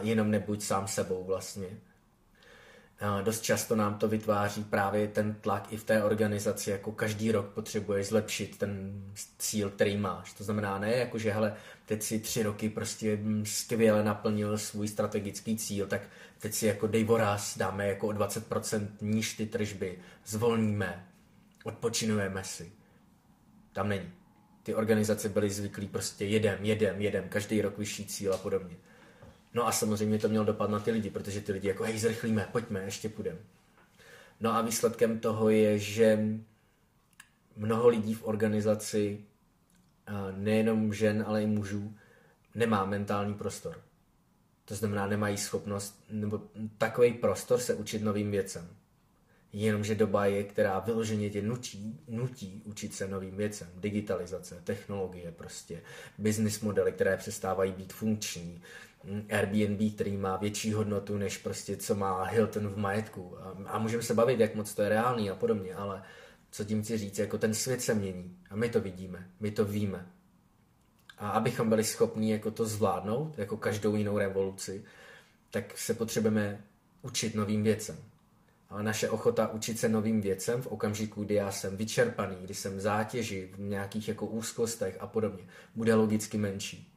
[0.01, 1.67] jenom nebuď sám sebou vlastně.
[3.23, 7.45] Dost často nám to vytváří právě ten tlak i v té organizaci, jako každý rok
[7.45, 9.01] potřebuješ zlepšit ten
[9.37, 10.33] cíl, který máš.
[10.33, 15.57] To znamená ne jako, že hele, teď si tři roky prostě skvěle naplnil svůj strategický
[15.57, 16.01] cíl, tak
[16.39, 21.07] teď si jako dej voraz, dáme jako o 20% níž ty tržby, zvolníme,
[21.63, 22.71] odpočinujeme si.
[23.73, 24.11] Tam není.
[24.63, 28.75] Ty organizace byly zvyklí prostě jedem, jedem, jedem, každý rok vyšší cíl a podobně.
[29.55, 32.49] No a samozřejmě to mělo dopad na ty lidi, protože ty lidi jako, hej, zrychlíme,
[32.51, 33.39] pojďme, ještě půjdeme.
[34.39, 36.19] No a výsledkem toho je, že
[37.57, 39.21] mnoho lidí v organizaci,
[40.35, 41.93] nejenom žen, ale i mužů,
[42.55, 43.81] nemá mentální prostor.
[44.65, 46.41] To znamená, nemají schopnost, nebo
[46.77, 48.69] takový prostor se učit novým věcem.
[49.53, 53.67] Jenomže doba je, která vyloženě tě nutí, nutí učit se novým věcem.
[53.75, 55.81] Digitalizace, technologie prostě,
[56.17, 58.61] business modely, které přestávají být funkční,
[59.29, 63.37] Airbnb, který má větší hodnotu, než prostě co má Hilton v majetku.
[63.39, 66.03] A, a můžeme se bavit, jak moc to je reálný a podobně, ale
[66.51, 69.65] co tím chci říct, jako ten svět se mění a my to vidíme, my to
[69.65, 70.07] víme.
[71.17, 74.83] A abychom byli schopni jako to zvládnout, jako každou jinou revoluci,
[75.51, 76.63] tak se potřebujeme
[77.01, 77.97] učit novým věcem.
[78.69, 82.77] Ale naše ochota učit se novým věcem v okamžiku, kdy já jsem vyčerpaný, kdy jsem
[82.77, 85.43] v zátěži, v nějakých jako úzkostech a podobně,
[85.75, 86.94] bude logicky menší.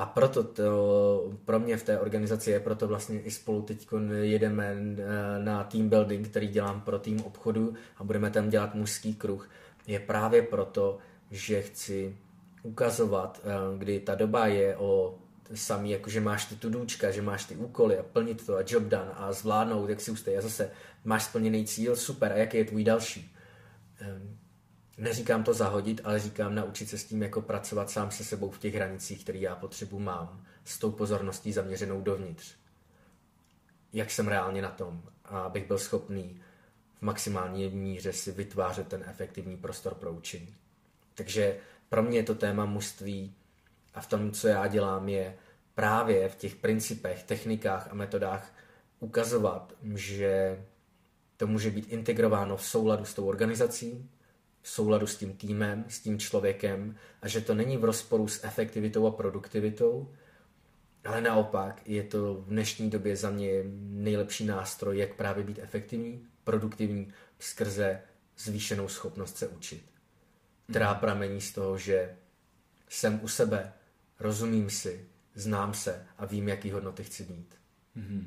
[0.00, 3.88] A proto to pro mě v té organizaci je, proto vlastně i spolu teď
[4.20, 5.04] jedeme eh,
[5.44, 9.50] na team building, který dělám pro tým obchodu a budeme tam dělat mužský kruh.
[9.86, 10.98] Je právě proto,
[11.30, 12.16] že chci
[12.62, 15.18] ukazovat, eh, kdy ta doba je o
[15.54, 18.82] samý, jako že máš ty tudůčka, že máš ty úkoly a plnit to a job
[18.82, 20.70] done a zvládnout, jak si ustej a zase
[21.04, 23.34] máš splněný cíl, super, a jaký je tvůj další?
[25.00, 28.58] Neříkám to zahodit, ale říkám naučit se s tím jako pracovat sám se sebou v
[28.58, 32.54] těch hranicích, které já potřebu mám, s tou pozorností zaměřenou dovnitř.
[33.92, 36.40] Jak jsem reálně na tom, abych byl schopný
[36.98, 40.54] v maximální míře si vytvářet ten efektivní prostor pro učení.
[41.14, 41.56] Takže
[41.88, 43.34] pro mě je to téma mužství
[43.94, 45.36] a v tom, co já dělám, je
[45.74, 48.52] právě v těch principech, technikách a metodách
[48.98, 50.64] ukazovat, že
[51.36, 54.10] to může být integrováno v souladu s tou organizací,
[54.62, 58.44] v souladu s tím týmem, s tím člověkem a že to není v rozporu s
[58.44, 60.12] efektivitou a produktivitou,
[61.04, 66.26] ale naopak je to v dnešní době za mě nejlepší nástroj, jak právě být efektivní,
[66.44, 68.02] produktivní skrze
[68.38, 69.84] zvýšenou schopnost se učit,
[70.70, 71.00] která mhm.
[71.00, 72.16] pramení z toho, že
[72.88, 73.72] jsem u sebe,
[74.20, 77.54] rozumím si, znám se a vím, jaký hodnoty chci mít.
[77.96, 78.26] Mm-hmm.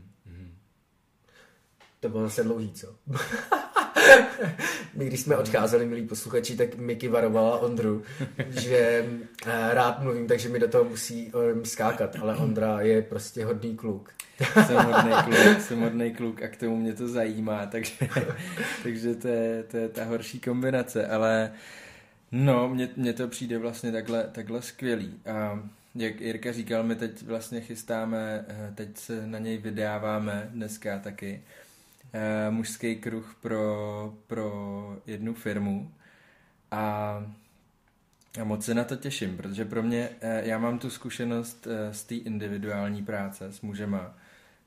[2.04, 2.96] To bylo zase dlouhý, co?
[4.94, 8.04] My, když jsme odcházeli, milí posluchači, tak Miky varovala Ondru,
[8.50, 9.06] že
[9.46, 13.76] eh, rád mluvím, takže mi do toho musí um, skákat, ale Ondra je prostě hodný
[13.76, 14.10] kluk.
[14.66, 17.94] jsem hodný kluk, jsem hodný kluk a k tomu mě to zajímá, takže,
[18.84, 21.52] takže to, je, to je ta horší kombinace, ale
[22.32, 25.14] no, mně, mně to přijde vlastně takhle, takhle skvělý.
[25.26, 25.64] A
[25.96, 31.42] jak Jirka říkal, my teď vlastně chystáme, eh, teď se na něj vydáváme dneska taky,
[31.46, 31.63] eh,
[32.50, 35.94] mužský kruh pro, pro jednu firmu
[36.72, 37.24] a
[38.42, 42.04] a moc se na to těším, protože pro mě, eh, já mám tu zkušenost z
[42.04, 44.18] té individuální práce s mužema,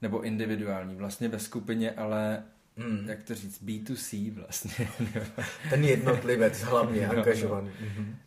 [0.02, 2.42] nebo individuální, vlastně ve skupině, ale
[2.76, 3.08] hmm.
[3.08, 4.88] jak to říct, B2C vlastně.
[5.70, 7.70] Ten jednotlivec hlavně no, angažovaný.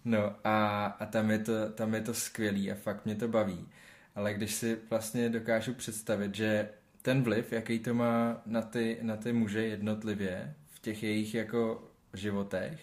[0.06, 3.28] No, no a, a tam, je to, tam je to skvělý a fakt mě to
[3.28, 3.68] baví.
[4.16, 6.70] Ale když si vlastně dokážu představit, že
[7.02, 11.92] ten vliv, jaký to má na ty, na ty muže jednotlivě v těch jejich jako
[12.14, 12.80] životech,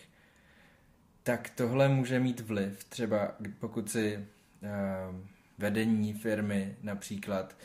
[1.22, 2.84] tak tohle může mít vliv.
[2.84, 5.20] Třeba pokud si uh,
[5.58, 7.56] vedení firmy například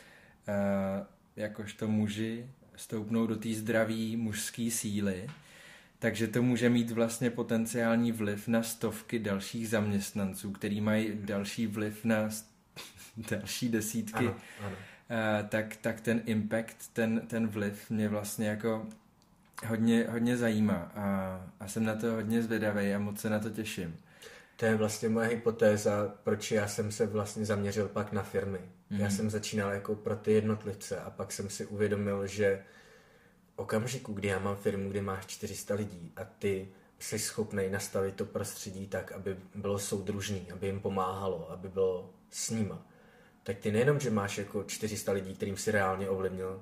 [0.48, 2.46] uh, jakožto muži
[2.76, 5.30] stoupnou do té zdraví mužské síly,
[5.98, 12.04] takže to může mít vlastně potenciální vliv na stovky dalších zaměstnanců, který mají další vliv
[12.04, 12.28] na
[13.30, 14.26] další desítky.
[14.26, 14.76] Ano, ano.
[15.12, 18.86] Uh, tak, tak ten impact, ten, ten vliv mě vlastně jako
[19.66, 23.50] hodně, hodně zajímá a, a jsem na to hodně zvědavý a moc se na to
[23.50, 23.96] těším.
[24.56, 28.58] To je vlastně moje hypotéza, proč já jsem se vlastně zaměřil pak na firmy.
[28.58, 29.00] Mm-hmm.
[29.00, 29.16] Já mhm.
[29.16, 32.64] jsem začínal jako pro ty jednotlivce a pak jsem si uvědomil, že
[33.54, 38.14] v okamžiku, kdy já mám firmu, kde máš 400 lidí a ty jsi schopný nastavit
[38.14, 42.86] to prostředí tak, aby bylo soudružný, aby jim pomáhalo, aby bylo s nima,
[43.42, 46.60] tak ty nejenom, že máš jako 400 lidí, kterým si reálně ovlivnil,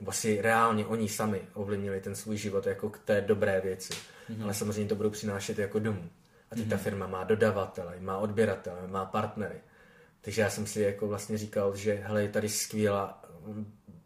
[0.00, 4.42] nebo si reálně oni sami ovlivnili ten svůj život jako k té dobré věci, mm-hmm.
[4.42, 6.10] ale samozřejmě to budou přinášet jako domů.
[6.50, 6.70] A teď mm-hmm.
[6.70, 9.60] ta firma má dodavatele, má odběratele, má partnery.
[10.20, 13.22] Takže já jsem si jako vlastně říkal, že hele, je tady skvělá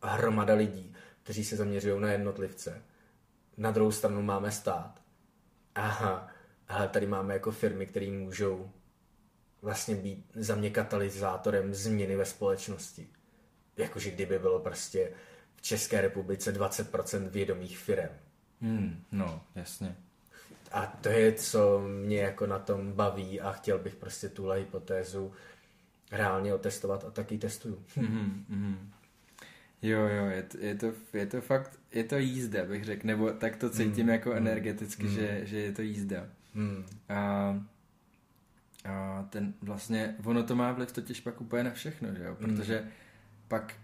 [0.02, 2.82] hromada lidí, kteří se zaměřují na jednotlivce.
[3.56, 5.00] Na druhou stranu máme stát.
[5.74, 6.28] Aha,
[6.68, 8.70] ale tady máme jako firmy, které můžou
[9.62, 13.08] vlastně být za mě katalyzátorem změny ve společnosti.
[13.76, 15.10] Jakože kdyby bylo prostě
[15.56, 18.08] v České republice 20% vědomých firm.
[18.60, 19.96] Hmm, no, jasně.
[20.72, 25.32] A to je, co mě jako na tom baví a chtěl bych prostě tuhle hypotézu
[26.12, 27.84] reálně otestovat a taky testuju.
[27.96, 28.76] Mm-hmm, mm-hmm.
[29.82, 33.30] Jo, jo, je to, je, to, je to fakt, je to jízda, bych řekl, nebo
[33.30, 35.14] tak to cítím mm, jako mm, energeticky, mm.
[35.14, 36.26] Že, že je to jízda.
[36.54, 36.86] Mm.
[37.08, 37.54] A,
[38.88, 42.36] a ten vlastně, ono to má vliv totiž pak úplně na všechno, že jo, mm.
[42.36, 42.88] protože mm.
[43.48, 43.74] pak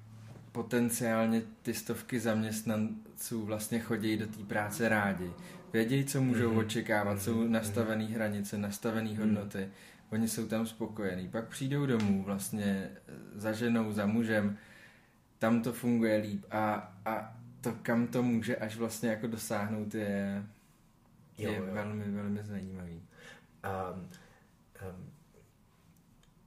[0.52, 5.30] potenciálně ty stovky zaměstnanců vlastně chodí do té práce rádi.
[5.72, 6.58] Vědějí, co můžou mm.
[6.58, 7.20] očekávat, mm.
[7.20, 9.16] jsou nastavené hranice, nastavené mm.
[9.16, 9.68] hodnoty,
[10.10, 11.28] oni jsou tam spokojení.
[11.28, 12.90] Pak přijdou domů vlastně
[13.34, 14.56] za ženou, za mužem,
[15.38, 20.44] tam to funguje líp a, a to, kam to může až vlastně jako dosáhnout, je,
[21.38, 21.74] je jo, jo.
[21.74, 23.02] velmi, velmi zajímavý.
[23.94, 24.08] Um,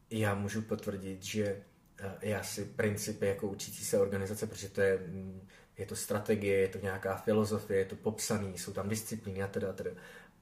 [0.09, 1.57] já můžu potvrdit, že
[2.03, 5.41] uh, já si principy jako učící se organizace, protože to je, mm,
[5.77, 9.73] je to strategie, je to nějaká filozofie, je to popsaný, jsou tam disciplíny a teda,
[9.73, 9.91] teda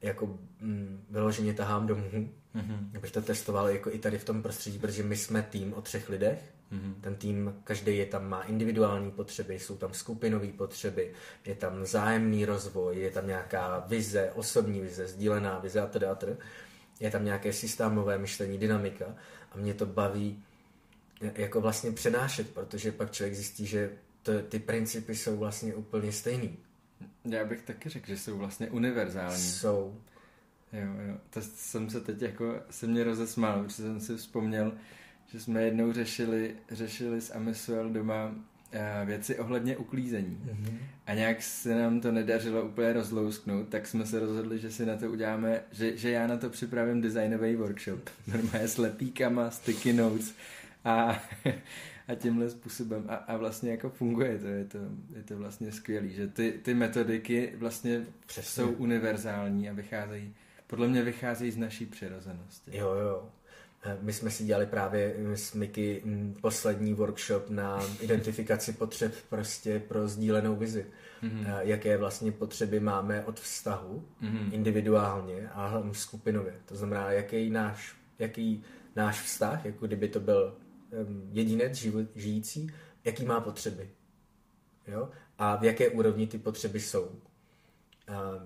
[0.01, 2.97] jako mm, vyloženě tahám domů, mm-hmm.
[2.97, 6.09] abych to testoval jako i tady v tom prostředí, protože my jsme tým o třech
[6.09, 6.93] lidech, Mm-hmm.
[7.01, 11.13] Ten tým, každý je tam má individuální potřeby, jsou tam skupinové potřeby,
[11.45, 16.15] je tam zájemný rozvoj, je tam nějaká vize, osobní vize, sdílená vize a teda, a
[16.15, 16.33] teda.
[16.99, 19.05] Je tam nějaké systémové myšlení, dynamika
[19.51, 20.43] a mě to baví
[21.21, 23.91] jako vlastně přenášet, protože pak člověk zjistí, že
[24.23, 26.57] to, ty principy jsou vlastně úplně stejný.
[27.25, 29.43] Já bych taky řekl, že jsou vlastně univerzální.
[29.43, 30.01] Jsou.
[30.73, 31.17] Jo, jo.
[31.29, 34.73] To jsem se teď jako, se mě rozesmál, protože jsem si vzpomněl,
[35.27, 38.35] že jsme jednou řešili, řešili s Amisuel doma
[39.05, 40.41] věci ohledně uklízení.
[40.45, 40.77] Mm-hmm.
[41.05, 44.97] A nějak se nám to nedařilo úplně rozlousknout, tak jsme se rozhodli, že si na
[44.97, 48.09] to uděláme, že, že já na to připravím designový workshop.
[48.27, 50.35] Normálně s lepíkama, sticky notes
[50.85, 51.23] a,
[52.07, 53.05] a tímhle způsobem.
[53.07, 54.77] A, a vlastně jako funguje to, je to,
[55.15, 58.63] je to vlastně skvělý, že ty, ty metodiky vlastně Přesně.
[58.63, 60.33] jsou univerzální a vycházejí,
[60.67, 62.77] podle mě vycházejí z naší přirozenosti.
[62.77, 63.29] Jo, jo.
[63.85, 69.13] Eh, my jsme si dělali právě eh, s Miky mm, poslední workshop na identifikaci potřeb
[69.29, 70.85] prostě pro sdílenou vizi.
[71.23, 71.59] Mm-hmm.
[71.59, 74.53] Jaké vlastně potřeby máme od vztahu mm-hmm.
[74.53, 76.53] individuálně a skupinově.
[76.65, 78.63] To znamená, jaký náš, jaký
[78.95, 80.57] náš vztah, jako kdyby to byl
[81.31, 82.71] jedinec žijící,
[83.03, 83.89] jaký má potřeby.
[84.87, 85.09] Jo?
[85.37, 87.11] A v jaké úrovni ty potřeby jsou.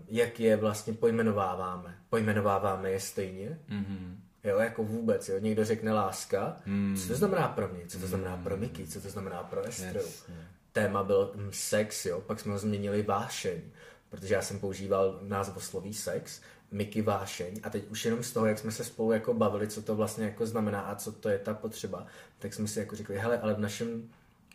[0.08, 1.98] Jak je vlastně pojmenováváme.
[2.10, 3.60] Pojmenováváme je stejně.
[3.70, 4.16] Mm-hmm.
[4.44, 5.40] Jo, jako vůbec, jo.
[5.40, 6.58] Někdo řekne láska.
[6.66, 6.98] Mm.
[6.98, 7.88] Co to znamená pro mě?
[7.88, 8.88] Co to znamená pro Miky?
[8.88, 10.00] Co to znamená pro Estru?
[10.00, 10.26] Yes.
[10.72, 12.22] Téma byl hm, sex, jo.
[12.22, 13.62] Pak jsme ho změnili vášeň
[14.10, 18.60] protože já jsem používal názvosloví sex, Miky vášeň a teď už jenom z toho, jak
[18.60, 21.54] jsme se spolu jako bavili, co to vlastně jako znamená a co to je ta
[21.54, 22.06] potřeba,
[22.40, 24.10] tak jsme si jako řekli, hele, ale v našem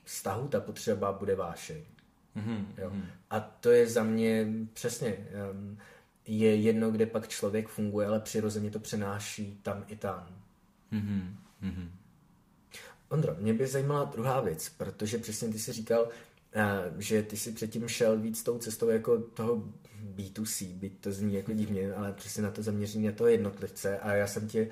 [0.04, 1.82] vztahu ta potřeba bude vášeň.
[2.36, 2.64] Mm-hmm.
[2.78, 2.90] Jo?
[2.90, 3.04] Mhm.
[3.30, 5.16] A to je za mě přesně,
[5.52, 5.78] um,
[6.26, 10.26] je jedno, kde pak člověk funguje, ale přirozeně to přenáší tam i tam.
[10.92, 11.88] Mm-hmm.
[13.08, 16.08] Ondro, mě by zajímala druhá věc, protože přesně ty jsi říkal,
[16.98, 19.64] že ty si předtím šel víc tou cestou jako toho
[20.16, 24.12] B2C, byť to zní jako divně, ale přesně na to zaměření na toho jednotlivce a
[24.14, 24.62] já jsem tě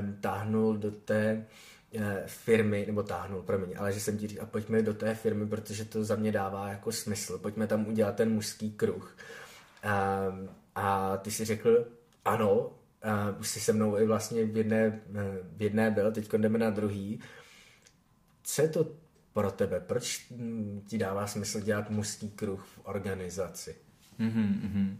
[0.00, 1.46] um, táhnul do té
[1.94, 5.84] uh, firmy, nebo táhnul, promiň, ale že jsem ti říkal, pojďme do té firmy, protože
[5.84, 9.16] to za mě dává jako smysl, pojďme tam udělat ten mužský kruh.
[9.84, 10.48] Um,
[10.78, 11.88] a ty si řekl,
[12.24, 12.70] ano,
[13.40, 15.00] už jsi se mnou i vlastně v jedné,
[15.56, 17.20] v jedné byl, teď jdeme na druhý.
[18.42, 18.92] Co je to
[19.32, 19.80] pro tebe?
[19.80, 23.76] Proč mm, ti dává smysl dělat mužský kruh v organizaci?
[24.20, 24.96] Mm-hmm,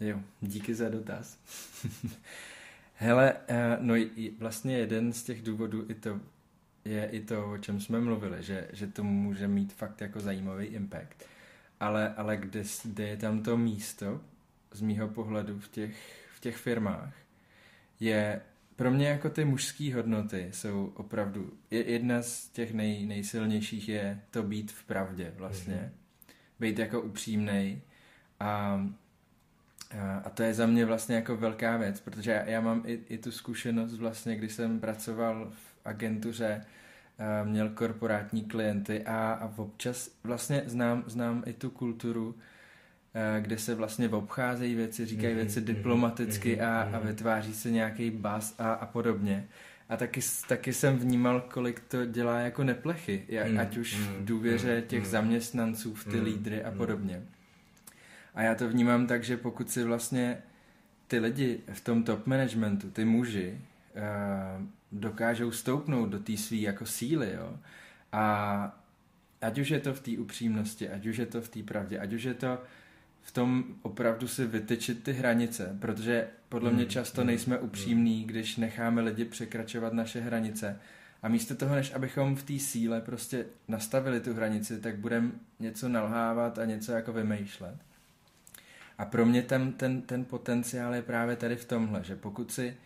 [0.00, 1.38] Jo, díky za dotaz.
[2.94, 3.94] Hele, eh, no
[4.38, 6.20] vlastně jeden z těch důvodů i to,
[6.84, 10.66] je i to, o čem jsme mluvili, že, že to může mít fakt jako zajímavý
[10.66, 11.24] impact.
[11.80, 14.20] Ale, ale kde, kde je tam to místo,
[14.72, 15.96] z mýho pohledu v těch,
[16.36, 17.14] v těch firmách,
[18.00, 18.40] je
[18.76, 24.42] pro mě jako ty mužské hodnoty jsou opravdu, jedna z těch nej, nejsilnějších je to
[24.42, 25.74] být v pravdě vlastně.
[25.74, 26.32] Mm-hmm.
[26.60, 27.80] Být jako upřímnej
[28.40, 28.46] a,
[29.98, 33.00] a, a to je za mě vlastně jako velká věc, protože já, já mám i,
[33.08, 36.64] i tu zkušenost vlastně, když jsem pracoval v agentuře,
[37.44, 42.38] měl korporátní klienty a, a občas vlastně znám, znám i tu kulturu,
[43.40, 47.06] kde se vlastně obcházejí věci, říkají mm-hmm, věci diplomaticky mm-hmm, a, a mhm.
[47.06, 49.48] vytváří se nějaký bas a, a podobně.
[49.88, 54.26] A taky, taky jsem vnímal, kolik to dělá jako neplechy, jak, ať už v mhm,
[54.26, 57.22] důvěře těch zaměstnanců, v ty lídry a podobně.
[58.34, 60.38] A já to vnímám tak, že pokud si vlastně
[61.06, 63.60] ty lidi v tom top managementu, ty muži,
[63.96, 67.56] uh, dokážou stoupnout do té své jako síly, jo,
[68.12, 68.80] a
[69.40, 72.12] ať už je to v té upřímnosti, ať už je to v té pravdě, ať
[72.12, 72.58] už je to
[73.28, 77.64] v tom opravdu si vytyčit ty hranice, protože podle mě hmm, často hmm, nejsme hmm.
[77.64, 80.80] upřímní, když necháme lidi překračovat naše hranice.
[81.22, 85.88] A místo toho, než abychom v té síle prostě nastavili tu hranici, tak budeme něco
[85.88, 87.74] nalhávat a něco jako vymýšlet.
[88.98, 92.76] A pro mě ten, ten, ten potenciál je právě tady v tomhle, že pokud si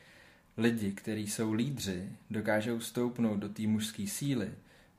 [0.57, 4.51] lidi, kteří jsou lídři, dokážou stoupnout do té mužské síly,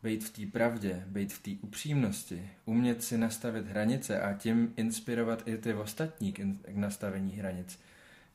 [0.03, 5.47] být v té pravdě, být v té upřímnosti, umět si nastavit hranice a tím inspirovat
[5.47, 6.39] i ty ostatní k,
[6.73, 7.79] nastavení hranic,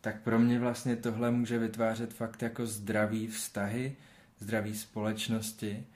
[0.00, 3.96] tak pro mě vlastně tohle může vytvářet fakt jako zdravý vztahy,
[4.38, 5.86] zdravý společnosti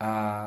[0.00, 0.44] a,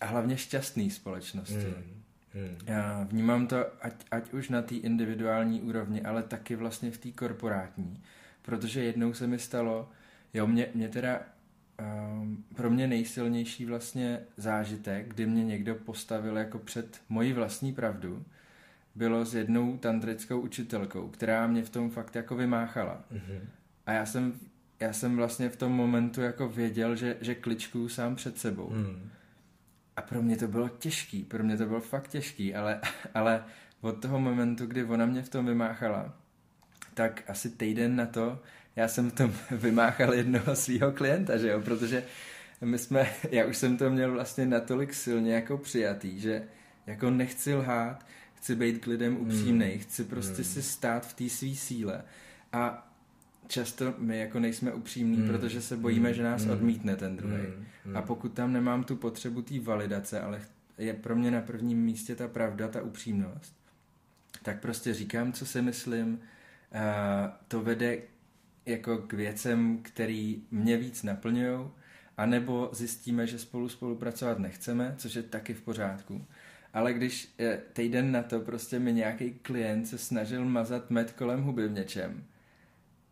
[0.00, 1.54] a hlavně šťastný společnosti.
[1.54, 2.02] Hmm.
[2.34, 2.56] Hmm.
[2.66, 7.10] Já vnímám to ať, ať už na té individuální úrovni, ale taky vlastně v té
[7.10, 8.02] korporátní.
[8.42, 9.90] Protože jednou se mi stalo,
[10.34, 11.20] jo, mě, mě teda
[11.80, 18.24] um, pro mě nejsilnější vlastně zážitek, kdy mě někdo postavil jako před moji vlastní pravdu,
[18.94, 23.04] bylo s jednou tantrickou učitelkou, která mě v tom fakt jako vymáchala.
[23.12, 23.40] Mm-hmm.
[23.86, 24.40] A já jsem,
[24.80, 28.70] já jsem vlastně v tom momentu jako věděl, že, že kličkuju sám před sebou.
[28.70, 29.10] Mm.
[29.96, 32.80] A pro mě to bylo těžký, pro mě to bylo fakt těžký, ale,
[33.14, 33.44] ale
[33.80, 36.16] od toho momentu, kdy ona mě v tom vymáchala,
[36.94, 38.42] tak asi týden na to
[38.76, 42.04] já jsem v tom vymáchal jednoho svého klienta, že jo, protože
[42.60, 46.42] my jsme, já už jsem to měl vlastně natolik silně jako přijatý, že
[46.86, 49.80] jako nechci lhát, chci být k lidem upřímnej, hmm.
[49.80, 50.44] chci prostě hmm.
[50.44, 52.02] si stát v té své síle
[52.52, 52.92] a
[53.48, 55.28] často my jako nejsme upřímní, hmm.
[55.28, 56.50] protože se bojíme, že nás hmm.
[56.50, 57.44] odmítne ten druhý.
[57.84, 57.96] Hmm.
[57.96, 60.40] A pokud tam nemám tu potřebu té validace, ale
[60.78, 63.56] je pro mě na prvním místě ta pravda, ta upřímnost,
[64.42, 66.20] tak prostě říkám, co si myslím,
[66.72, 67.98] a to vede
[68.66, 71.68] jako k věcem, který mě víc naplňují,
[72.16, 76.24] anebo zjistíme, že spolu spolupracovat nechceme, což je taky v pořádku.
[76.74, 81.42] Ale když eh, týden na to prostě mi nějaký klient se snažil mazat med kolem
[81.42, 82.24] huby v něčem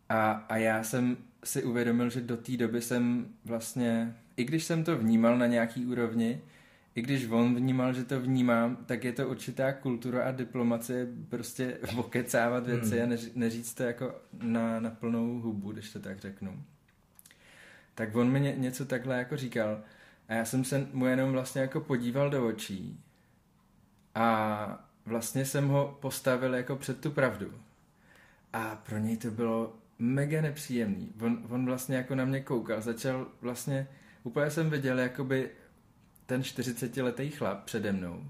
[0.09, 4.83] a, a já jsem si uvědomil, že do té doby jsem vlastně, i když jsem
[4.83, 6.41] to vnímal na nějaký úrovni,
[6.95, 11.77] i když on vnímal, že to vnímám, tak je to určitá kultura a diplomacie prostě
[11.97, 13.13] okecávat věci hmm.
[13.13, 16.63] a neříct to jako na, na plnou hubu, když to tak řeknu.
[17.95, 19.83] Tak on mi ně, něco takhle jako říkal
[20.29, 22.99] A já jsem se mu jenom vlastně jako podíval do očí
[24.15, 27.53] a vlastně jsem ho postavil jako před tu pravdu.
[28.53, 31.13] A pro něj to bylo mega nepříjemný.
[31.21, 33.87] On, on vlastně jako na mě koukal, začal vlastně,
[34.23, 35.49] úplně jsem viděl jakoby
[36.25, 38.23] ten 40-letý chlap přede mnou,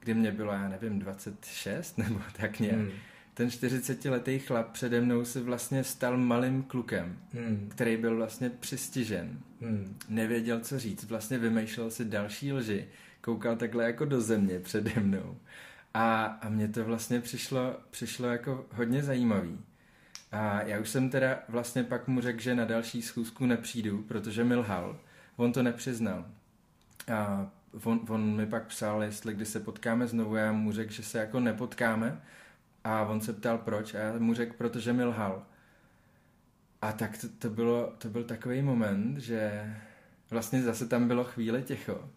[0.00, 2.90] kdy mě bylo, já nevím, 26 nebo tak nějak, hmm.
[3.34, 7.68] ten 40-letý chlap přede mnou se vlastně stal malým klukem, hmm.
[7.70, 9.38] který byl vlastně přistižen.
[9.60, 9.98] Hmm.
[10.08, 12.86] Nevěděl, co říct, vlastně vymýšlel si další lži,
[13.20, 15.36] koukal takhle jako do země přede mnou.
[15.94, 19.58] A, a mně to vlastně přišlo, přišlo jako hodně zajímavý.
[20.32, 24.44] A já už jsem teda vlastně pak mu řekl, že na další schůzku nepřijdu, protože
[24.44, 25.00] mi lhal.
[25.36, 26.26] On to nepřiznal.
[27.14, 27.50] A
[27.84, 31.18] on, on mi pak psal, jestli když se potkáme znovu, já mu řekl, že se
[31.18, 32.20] jako nepotkáme.
[32.84, 35.46] A on se ptal proč a já mu řekl, protože mi lhal.
[36.82, 39.74] A tak to, to, bylo, to byl takový moment, že
[40.30, 42.10] vlastně zase tam bylo chvíli ticho.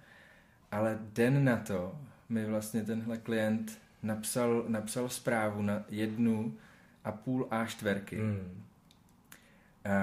[0.72, 6.58] Ale den na to mi vlastně tenhle klient napsal, napsal zprávu na jednu
[7.04, 8.64] a půl A čtverky, mm.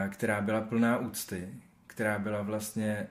[0.09, 1.55] která byla plná úcty,
[1.87, 3.09] která byla vlastně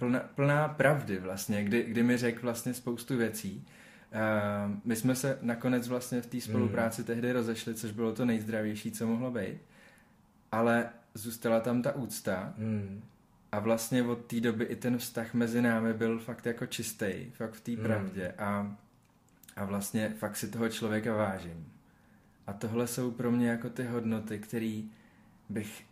[0.00, 3.66] plná, plná pravdy vlastně, kdy, kdy mi řekl vlastně spoustu věcí.
[4.12, 7.06] Uh, my jsme se nakonec vlastně v té spolupráci mm.
[7.06, 9.58] tehdy rozešli, což bylo to nejzdravější, co mohlo být.
[10.52, 13.02] Ale zůstala tam ta úcta mm.
[13.52, 17.52] a vlastně od té doby i ten vztah mezi námi byl fakt jako čistý, fakt
[17.52, 17.82] v té mm.
[17.82, 18.76] pravdě a,
[19.56, 21.72] a vlastně fakt si toho člověka vážím.
[22.46, 24.82] A tohle jsou pro mě jako ty hodnoty, které
[25.48, 25.84] bych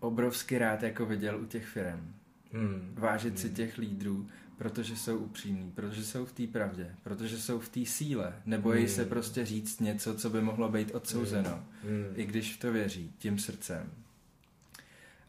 [0.00, 2.14] obrovsky rád jako viděl u těch firm.
[2.54, 2.94] Hmm.
[2.94, 3.38] Vážit hmm.
[3.38, 7.86] si těch lídrů, protože jsou upřímní, protože jsou v té pravdě, protože jsou v té
[7.86, 8.88] síle, nebojí hmm.
[8.88, 12.12] se prostě říct něco, co by mohlo být odsouzeno, hmm.
[12.14, 13.90] i když v to věří, tím srdcem.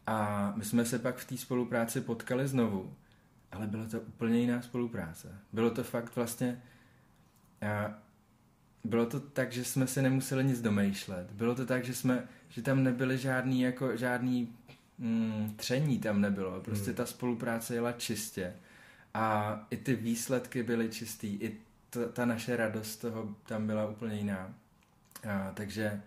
[0.06, 2.94] A my jsme se pak v té spolupráci potkali znovu,
[3.52, 5.34] ale bylo to úplně jiná spolupráce.
[5.52, 6.62] Bylo to fakt vlastně,
[8.84, 11.32] bylo to tak, že jsme si nemuseli nic domýšlet.
[11.32, 14.52] Bylo to tak, že jsme, že tam nebyly žádný, jako, žádný
[14.98, 16.60] mm, tření tam nebylo.
[16.60, 16.94] Prostě hmm.
[16.94, 18.54] ta spolupráce jela čistě.
[19.14, 21.34] A i ty výsledky byly čistý.
[21.34, 21.56] I
[21.90, 24.54] to, ta naše radost toho tam byla úplně jiná.
[25.28, 26.02] A, takže,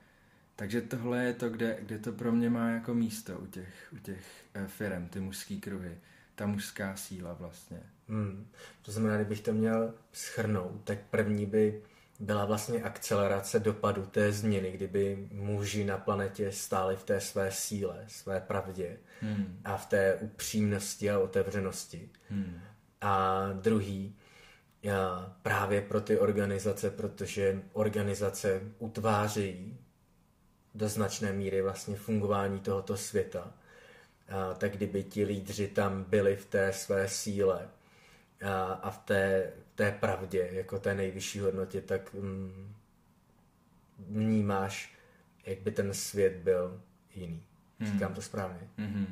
[0.55, 3.97] takže tohle je to, kde, kde to pro mě má jako místo u těch, u
[3.97, 5.97] těch eh, firm, ty mužský kruhy.
[6.35, 7.79] Ta mužská síla vlastně.
[8.09, 8.47] Hmm.
[8.81, 11.81] To znamená, kdybych to měl schrnout, tak první by
[12.19, 18.05] byla vlastně akcelerace dopadu té změny, kdyby muži na planetě stáli v té své síle,
[18.07, 19.61] své pravdě hmm.
[19.65, 22.09] a v té upřímnosti a otevřenosti.
[22.29, 22.59] Hmm.
[23.01, 24.15] A druhý,
[24.93, 29.77] a právě pro ty organizace, protože organizace utvářejí
[30.75, 33.53] do značné míry vlastně fungování tohoto světa,
[34.29, 37.69] a tak kdyby ti lídři tam byli v té své síle
[38.45, 42.73] a, a v té té pravdě, jako té nejvyšší hodnotě, tak mm,
[44.09, 44.95] vnímáš,
[45.45, 46.81] jak by ten svět byl
[47.15, 47.43] jiný.
[47.79, 47.91] Hmm.
[47.91, 48.67] Říkám to správně.
[48.77, 49.05] Mm-hmm.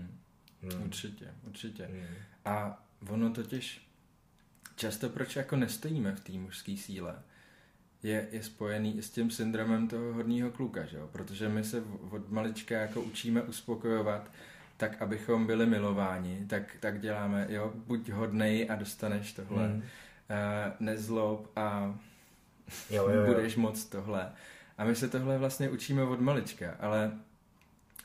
[0.62, 0.84] Hmm.
[0.84, 1.86] Určitě, určitě.
[1.86, 2.06] Hmm.
[2.46, 3.90] A ono totiž
[4.76, 7.24] často proč jako nestojíme v té mužské síle,
[8.04, 11.10] je, je spojený i s tím syndromem toho hodního kluka, že jo?
[11.12, 14.32] protože my se od malička jako učíme uspokojovat
[14.78, 19.68] tak, abychom byli milováni, tak, tak děláme, jo, buď hodnej a dostaneš tohle.
[19.68, 19.84] Hmm
[20.80, 21.96] nezlob a
[22.90, 23.26] jo, jo, jo.
[23.26, 24.32] budeš moc tohle.
[24.78, 27.12] A my se tohle vlastně učíme od malička, ale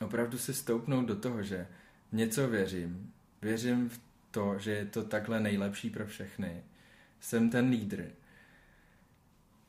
[0.01, 1.67] opravdu si stoupnout do toho, že
[2.11, 3.99] něco věřím, věřím v
[4.31, 6.63] to, že je to takhle nejlepší pro všechny,
[7.19, 8.05] jsem ten lídr,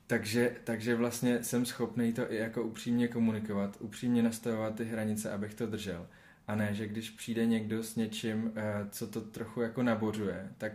[0.07, 5.55] takže, takže vlastně jsem schopný to i jako upřímně komunikovat, upřímně nastavovat ty hranice, abych
[5.55, 6.07] to držel.
[6.49, 10.73] A ne, že když přijde někdo s něčím, eh, co to trochu jako nabořuje, tak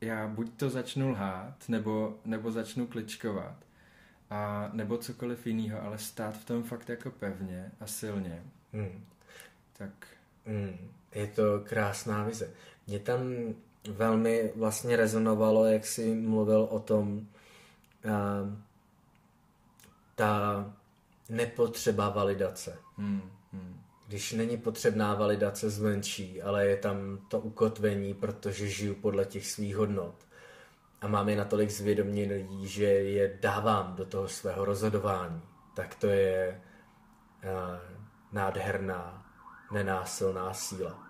[0.00, 3.56] já buď to začnu lhát, nebo, nebo začnu kličkovat,
[4.30, 8.42] a nebo cokoliv jiného, ale stát v tom fakt jako pevně a silně.
[8.72, 9.04] Hmm.
[9.72, 10.06] Tak.
[10.46, 10.90] Hmm.
[11.14, 12.50] Je to krásná vize.
[12.86, 13.20] Mě tam
[13.90, 17.28] velmi vlastně rezonovalo, jak jsi mluvil o tom,
[18.04, 18.54] uh,
[20.14, 20.64] ta
[21.28, 22.78] nepotřeba validace.
[22.96, 23.30] Hmm.
[23.52, 29.46] Hmm když není potřebná validace zvenčí, ale je tam to ukotvení, protože žiju podle těch
[29.46, 30.26] svých hodnot
[31.00, 35.42] a mám je natolik zvědomění, že je dávám do toho svého rozhodování,
[35.74, 36.60] tak to je
[37.44, 37.50] uh,
[38.32, 39.26] nádherná,
[39.72, 41.02] nenásilná síla.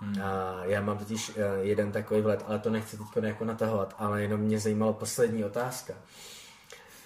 [0.00, 0.22] Hmm.
[0.22, 4.22] A já mám totiž uh, jeden takový vlet, ale to nechci teď jako natahovat, ale
[4.22, 5.94] jenom mě zajímalo poslední otázka.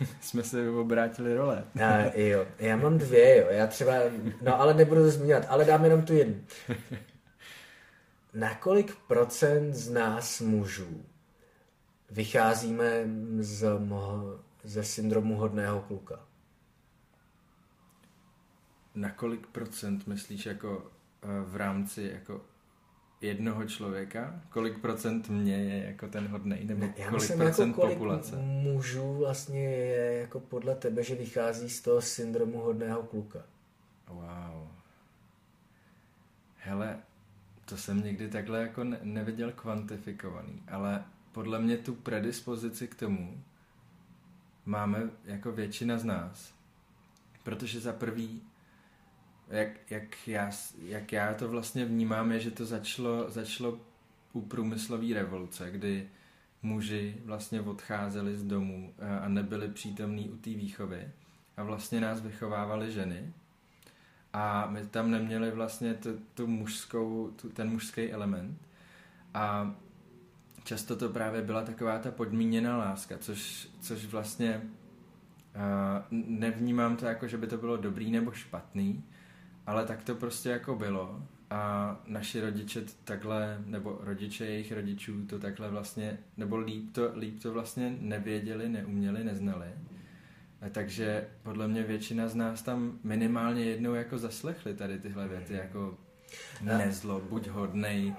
[0.20, 1.64] jsme se obrátili role.
[1.84, 3.46] A, jo, já mám dvě, jo.
[3.50, 3.94] Já třeba,
[4.42, 6.44] no ale nebudu to zmínit, ale dám jenom tu jednu.
[8.34, 11.04] na kolik procent z nás mužů
[12.10, 12.90] vycházíme
[13.38, 13.68] z,
[14.64, 16.20] ze syndromu hodného kluka?
[18.94, 20.90] Na kolik procent myslíš jako
[21.22, 22.40] eh, v rámci jako
[23.20, 24.40] jednoho člověka?
[24.48, 26.64] Kolik procent mě je jako ten hodnej?
[26.64, 28.36] Nebo ne, já kolik myslím, procent jako kolik populace?
[28.36, 33.42] mužů vlastně je jako podle tebe, že vychází z toho syndromu hodného kluka?
[34.08, 34.68] Wow.
[36.56, 36.98] Hele,
[37.64, 43.42] to jsem někdy takhle jako ne- neviděl kvantifikovaný, ale podle mě tu predispozici k tomu
[44.66, 46.52] máme jako většina z nás.
[47.42, 48.42] Protože za prvý,
[49.50, 50.50] jak, jak, já,
[50.82, 53.78] jak já to vlastně vnímám, je, že to začalo, začalo
[54.32, 56.08] u průmyslové revoluce, kdy
[56.62, 61.08] muži vlastně odcházeli z domů a- a nebyli přítomní u té výchovy.
[61.56, 63.32] A vlastně nás vychovávaly ženy.
[64.32, 68.58] A my tam neměli vlastně tu, tu mužskou, tu, ten mužský element.
[69.34, 69.74] A
[70.64, 74.62] často to právě byla taková ta podmíněná láska, což, což vlastně
[75.56, 79.04] uh, nevnímám to jako, že by to bylo dobrý nebo špatný,
[79.70, 85.38] ale tak to prostě jako bylo a naši rodiče takhle, nebo rodiče jejich rodičů to
[85.38, 89.66] takhle vlastně, nebo líp to, líp to vlastně nevěděli, neuměli, neznali.
[90.60, 95.54] A takže podle mě většina z nás tam minimálně jednou jako zaslechli tady tyhle věty,
[95.54, 95.98] jako
[96.60, 98.14] nezlo, buď hodnej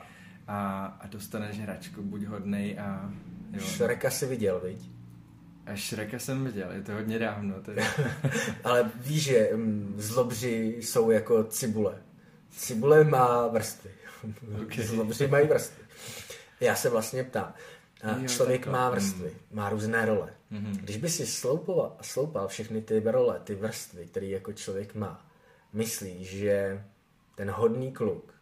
[0.47, 3.13] a, a dostaneš hračku, buď hodnej a
[3.51, 3.59] jo.
[3.59, 5.00] Šreka si viděl, viď?
[5.71, 7.61] A Šreka jsem viděl, je to hodně dávno.
[7.61, 7.83] Teda.
[8.63, 12.01] Ale víš, že mm, zlobři jsou jako cibule.
[12.49, 13.89] Cibule má vrstvy.
[14.63, 14.85] Okay.
[14.85, 15.83] Zlobři mají vrstvy.
[16.59, 17.53] Já se vlastně ptám.
[18.03, 18.79] A Jo, Člověk takhle.
[18.79, 20.33] má vrstvy, má různé role.
[20.49, 20.77] Mhm.
[20.77, 25.25] Když by si sloupoval, sloupal všechny ty role, ty vrstvy, které jako člověk má,
[25.73, 26.83] myslíš, že
[27.35, 28.33] ten hodný kluk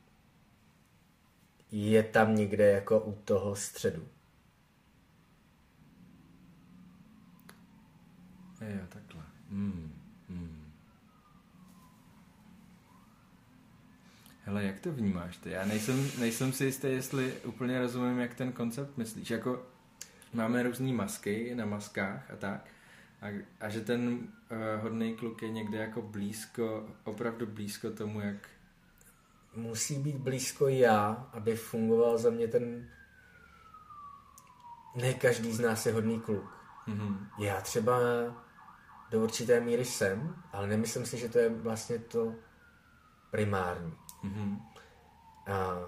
[1.72, 4.08] je tam někde jako u toho středu?
[8.62, 9.24] Jo, takhle.
[9.50, 9.94] Hmm.
[10.30, 10.72] Hmm.
[14.46, 15.52] Hele, jak to vnímáš ty?
[15.52, 19.30] Já nejsem, nejsem si jistý, jestli úplně rozumím, jak ten koncept myslíš.
[19.30, 19.66] Jako
[20.34, 22.66] máme různé masky na maskách a tak.
[23.22, 28.50] A, a že ten uh, hodný kluk je někde jako blízko, opravdu blízko tomu, jak...
[29.56, 32.90] musí být blízko já, aby fungoval za mě ten...
[34.96, 36.54] Ne každý z nás je hodný kluk.
[36.88, 37.28] Mhm.
[37.40, 37.98] Já třeba
[39.12, 42.36] do určité míry jsem, ale nemyslím si, že to je vlastně to
[43.32, 43.94] primární.
[44.24, 44.60] Mhm.
[45.48, 45.80] A,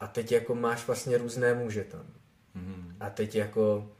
[0.00, 2.06] a teď jako máš vlastně různé muže tam.
[2.54, 2.96] Mhm.
[3.00, 3.92] A teď jako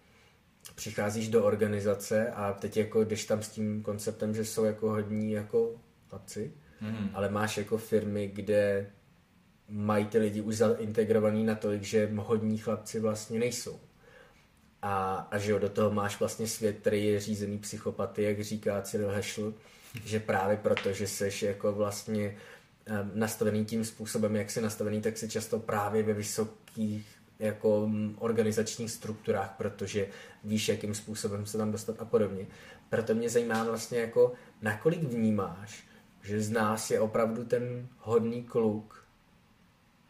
[0.74, 5.32] přicházíš do organizace a teď jako jdeš tam s tím konceptem, že jsou jako hodní
[5.32, 7.10] jako chlapci, Mhm.
[7.14, 8.90] ale máš jako firmy, kde
[9.68, 13.80] mají ty lidi už zaintegrovaný natolik, že hodní chlapci vlastně nejsou.
[14.82, 18.82] A, a že jo, do toho máš vlastně svět, který je řízený psychopaty, jak říká
[18.82, 19.54] Cyril Hešl,
[20.04, 22.36] že právě proto, že seš jako vlastně
[23.14, 27.06] nastavený tím způsobem, jak jsi nastavený, tak si často právě ve vysokých
[27.38, 30.08] jako organizačních strukturách, protože
[30.44, 32.46] víš, jakým způsobem se tam dostat a podobně.
[32.88, 35.84] Proto mě zajímá vlastně jako, nakolik vnímáš,
[36.22, 39.04] že z nás je opravdu ten hodný kluk.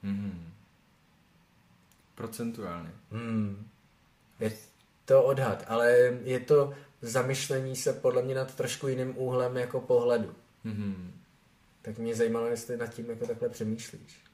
[0.03, 0.53] Mhm.
[2.15, 2.91] Procentuálně.
[3.11, 3.70] Hmm.
[4.41, 4.53] Je
[5.05, 5.91] to odhad, ale
[6.25, 10.35] je to zamyšlení se podle mě nad trošku jiným úhlem jako pohledu.
[10.65, 11.13] Mhm.
[11.83, 14.25] Tak mě zajímalo, jestli nad tím jako takhle přemýšlíš.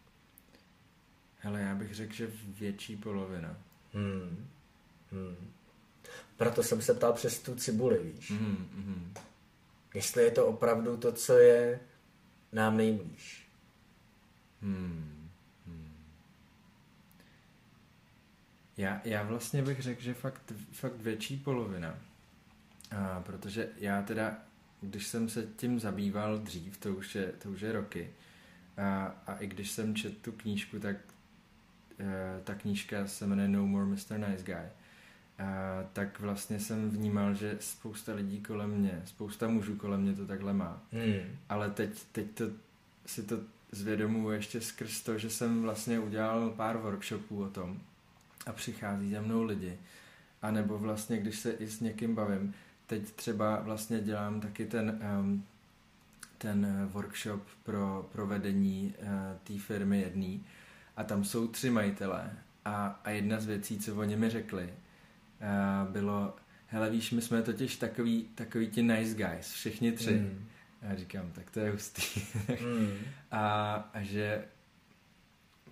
[1.39, 3.57] Hele, já bych řekl, že větší polovina.
[3.93, 4.49] Hmm.
[5.13, 5.53] Hmm.
[6.37, 8.31] Proto jsem se ptal přes tu cibuli, víš.
[8.31, 8.69] Mhm.
[8.75, 9.15] Mhm.
[9.95, 11.81] Jestli je to opravdu to, co je
[12.53, 13.49] nám nejblíž.
[14.63, 15.16] Hmm.
[18.77, 21.99] Já, já vlastně bych řekl, že fakt, fakt větší polovina.
[22.91, 24.39] A protože já teda,
[24.81, 28.11] když jsem se tím zabýval dřív, to už je, to už je roky,
[28.77, 30.97] a, a i když jsem četl tu knížku, tak
[31.99, 34.19] eh, ta knížka se jmenuje No More Mr.
[34.19, 34.71] Nice Guy, a,
[35.93, 40.53] tak vlastně jsem vnímal, že spousta lidí kolem mě, spousta mužů kolem mě to takhle
[40.53, 40.83] má.
[40.93, 41.39] Hmm.
[41.49, 42.45] Ale teď, teď to,
[43.07, 43.41] si to
[43.73, 47.81] zvědomuji ještě skrz to, že jsem vlastně udělal pár workshopů o tom
[48.47, 49.79] a přichází za mnou lidi.
[50.43, 52.55] A nebo vlastně, když se i s někým bavím,
[52.87, 55.45] teď třeba vlastně dělám taky ten, um,
[56.39, 59.09] ten eh, workshop pro provedení uh,
[59.45, 60.45] té firmy jedný
[60.97, 62.31] a tam jsou tři majitelé
[62.65, 66.37] a, a jedna z věcí, co oni mi řekli, uh, bylo,
[66.67, 70.19] hele víš, my jsme totiž takový, takový ti nice guys, všichni tři.
[70.19, 70.47] Hmm.
[70.83, 72.21] Já říkám, tak to je hustý.
[72.61, 72.91] Hmm.
[73.31, 74.45] a, a že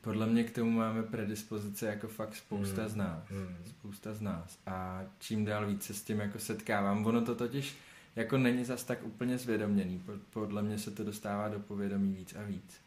[0.05, 2.89] podle mě k tomu máme predispozice jako fakt spousta Mm.
[2.89, 3.29] z nás.
[3.31, 3.57] Mm.
[3.69, 4.59] Spousta z nás.
[4.67, 7.07] A čím dál víc se s tím jako setkávám.
[7.07, 7.77] Ono to totiž
[8.17, 9.99] jako není zas tak úplně zvědoměný.
[9.99, 12.81] Po- Podle mě se to dostává do povědomí víc a víc.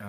[0.00, 0.06] A,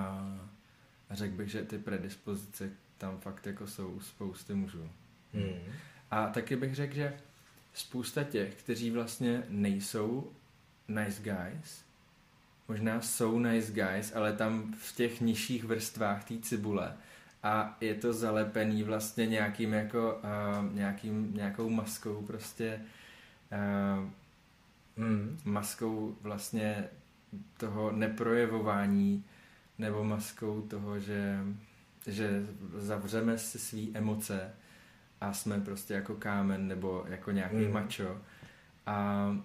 [1.09, 4.89] a řekl bych, že ty predispozice tam fakt jako jsou u spousty mužů.
[5.33, 5.73] Mm.
[6.11, 7.13] A taky bych řekl, že
[7.73, 10.31] spousta těch, kteří vlastně nejsou
[10.87, 11.83] nice guys,
[12.67, 16.93] možná jsou nice guys, ale tam v těch nižších vrstvách té cibule
[17.43, 20.15] a je to zalepený vlastně nějakým jako
[20.63, 22.81] uh, nějakým, nějakou maskou prostě
[23.99, 24.09] uh,
[24.99, 25.39] Mm.
[25.45, 26.85] maskou vlastně
[27.57, 29.23] toho neprojevování
[29.77, 31.39] nebo maskou toho, že,
[32.07, 32.45] že
[32.77, 34.51] zavřeme si svý emoce
[35.21, 37.65] a jsme prostě jako kámen nebo jako nějaký Mm.
[37.65, 37.73] mm.
[37.73, 38.17] mačo
[38.85, 39.37] a,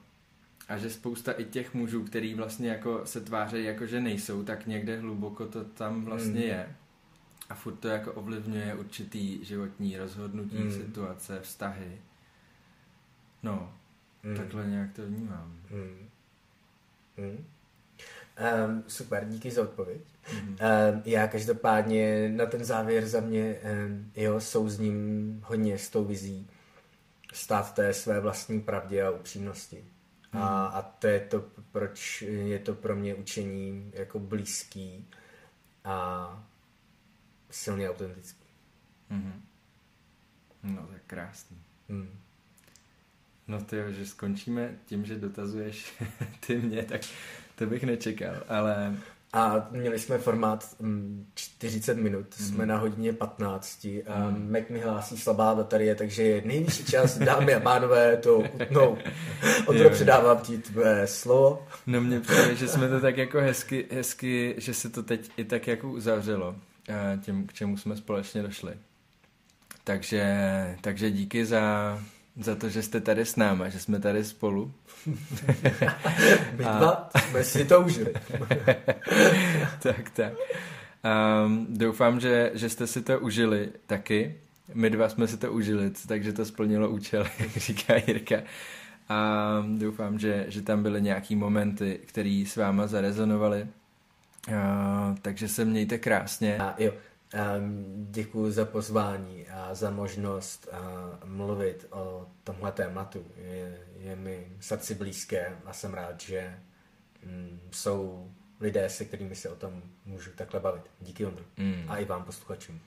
[0.68, 4.66] a že spousta i těch mužů, který vlastně jako se tváří jako, že nejsou, tak
[4.66, 6.46] někde hluboko to tam vlastně Mm.
[6.46, 6.76] je
[7.48, 10.72] a furt to jako ovlivňuje určitý životní rozhodnutí, Mm.
[10.72, 11.98] situace, vztahy.
[13.42, 13.72] No,
[14.22, 14.36] Mm.
[14.36, 15.52] Takhle nějak to vnímám.
[15.70, 16.08] Mm.
[17.16, 17.44] Mm.
[18.66, 20.00] Um, super, díky za odpověď.
[20.34, 20.48] Mhm.
[20.48, 23.56] Um, já každopádně na ten závěr za mě
[23.88, 26.46] um, jo, souzním hodně s tou vizí
[27.32, 29.84] stát té své vlastní pravdě a upřímnosti.
[30.32, 35.08] A, a to je to, proč je to pro mě učení jako blízký
[35.84, 36.28] a
[37.50, 38.46] silně autentický.
[39.10, 39.42] Mhm.
[40.62, 41.58] No, tak krásný.
[41.88, 42.18] Mm.
[43.48, 46.02] No ty jo, že skončíme tím, že dotazuješ
[46.46, 47.00] ty mě, tak
[47.54, 48.96] to bych nečekal, ale
[49.34, 52.48] A měli jsme formát mm, 40 minut, Mhm.
[52.48, 54.52] jsme na hodině 15 a Mhm.
[54.52, 58.98] Mac mi hlásí slabá baterie, takže je nejvyšší čas, dámy a pánové, to utnout.
[59.66, 59.90] Ondro, Jo.
[59.90, 61.66] předávám ti tvé slovo.
[61.86, 65.44] no mně přijde, že jsme to tak jako hezky, hezky, že se to teď i
[65.44, 66.54] tak jako uzavřelo
[66.88, 68.72] eh, tím, k čemu jsme společně došli.
[69.84, 70.24] Takže,
[70.80, 71.98] takže díky za,
[72.36, 74.72] za to, že jste tady s náma, že jsme tady spolu.
[76.56, 78.12] My A- dva jsme si to užili.
[79.82, 80.32] tak, tak.
[81.46, 84.34] Um, doufám, že, že jste si to užili taky.
[84.74, 88.36] My dva jsme si to užili, takže to splnilo účel, jak říká Jirka.
[89.08, 93.66] A doufám, že, že tam byly nějaký momenty, které s váma zarezonovaly.
[94.48, 94.54] Uh,
[95.22, 96.58] takže se mějte krásně.
[96.58, 96.98] A jo, um,
[98.10, 103.26] děkuji za pozvání a za možnost uh, mluvit o tomhle tématu.
[103.36, 106.58] Je, je mi srdci blízké a jsem rád, že
[107.26, 108.30] mm, jsou
[108.60, 110.82] lidé, se kterými se o tom můžu takhle bavit.
[111.00, 111.44] Díky Ondro.
[111.56, 111.84] Mm.
[111.88, 112.80] A i vám posluchačům.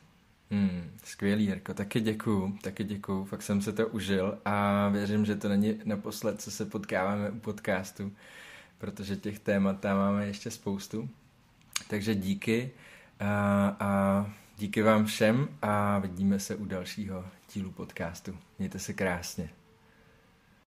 [0.50, 5.36] Mm, skvělý, Jirko, taky děkuju, taky děkuju, fakt jsem se to užil a věřím, že
[5.36, 8.12] to není naposled, co se potkáváme u podcastu,
[8.78, 11.10] protože těch témat tam máme ještě spoustu.
[11.90, 12.72] Takže díky
[13.20, 14.26] a, a
[14.58, 18.38] díky vám všem a vidíme se u dalšího dílu podcastu.
[18.60, 19.50] Mějte se krásně.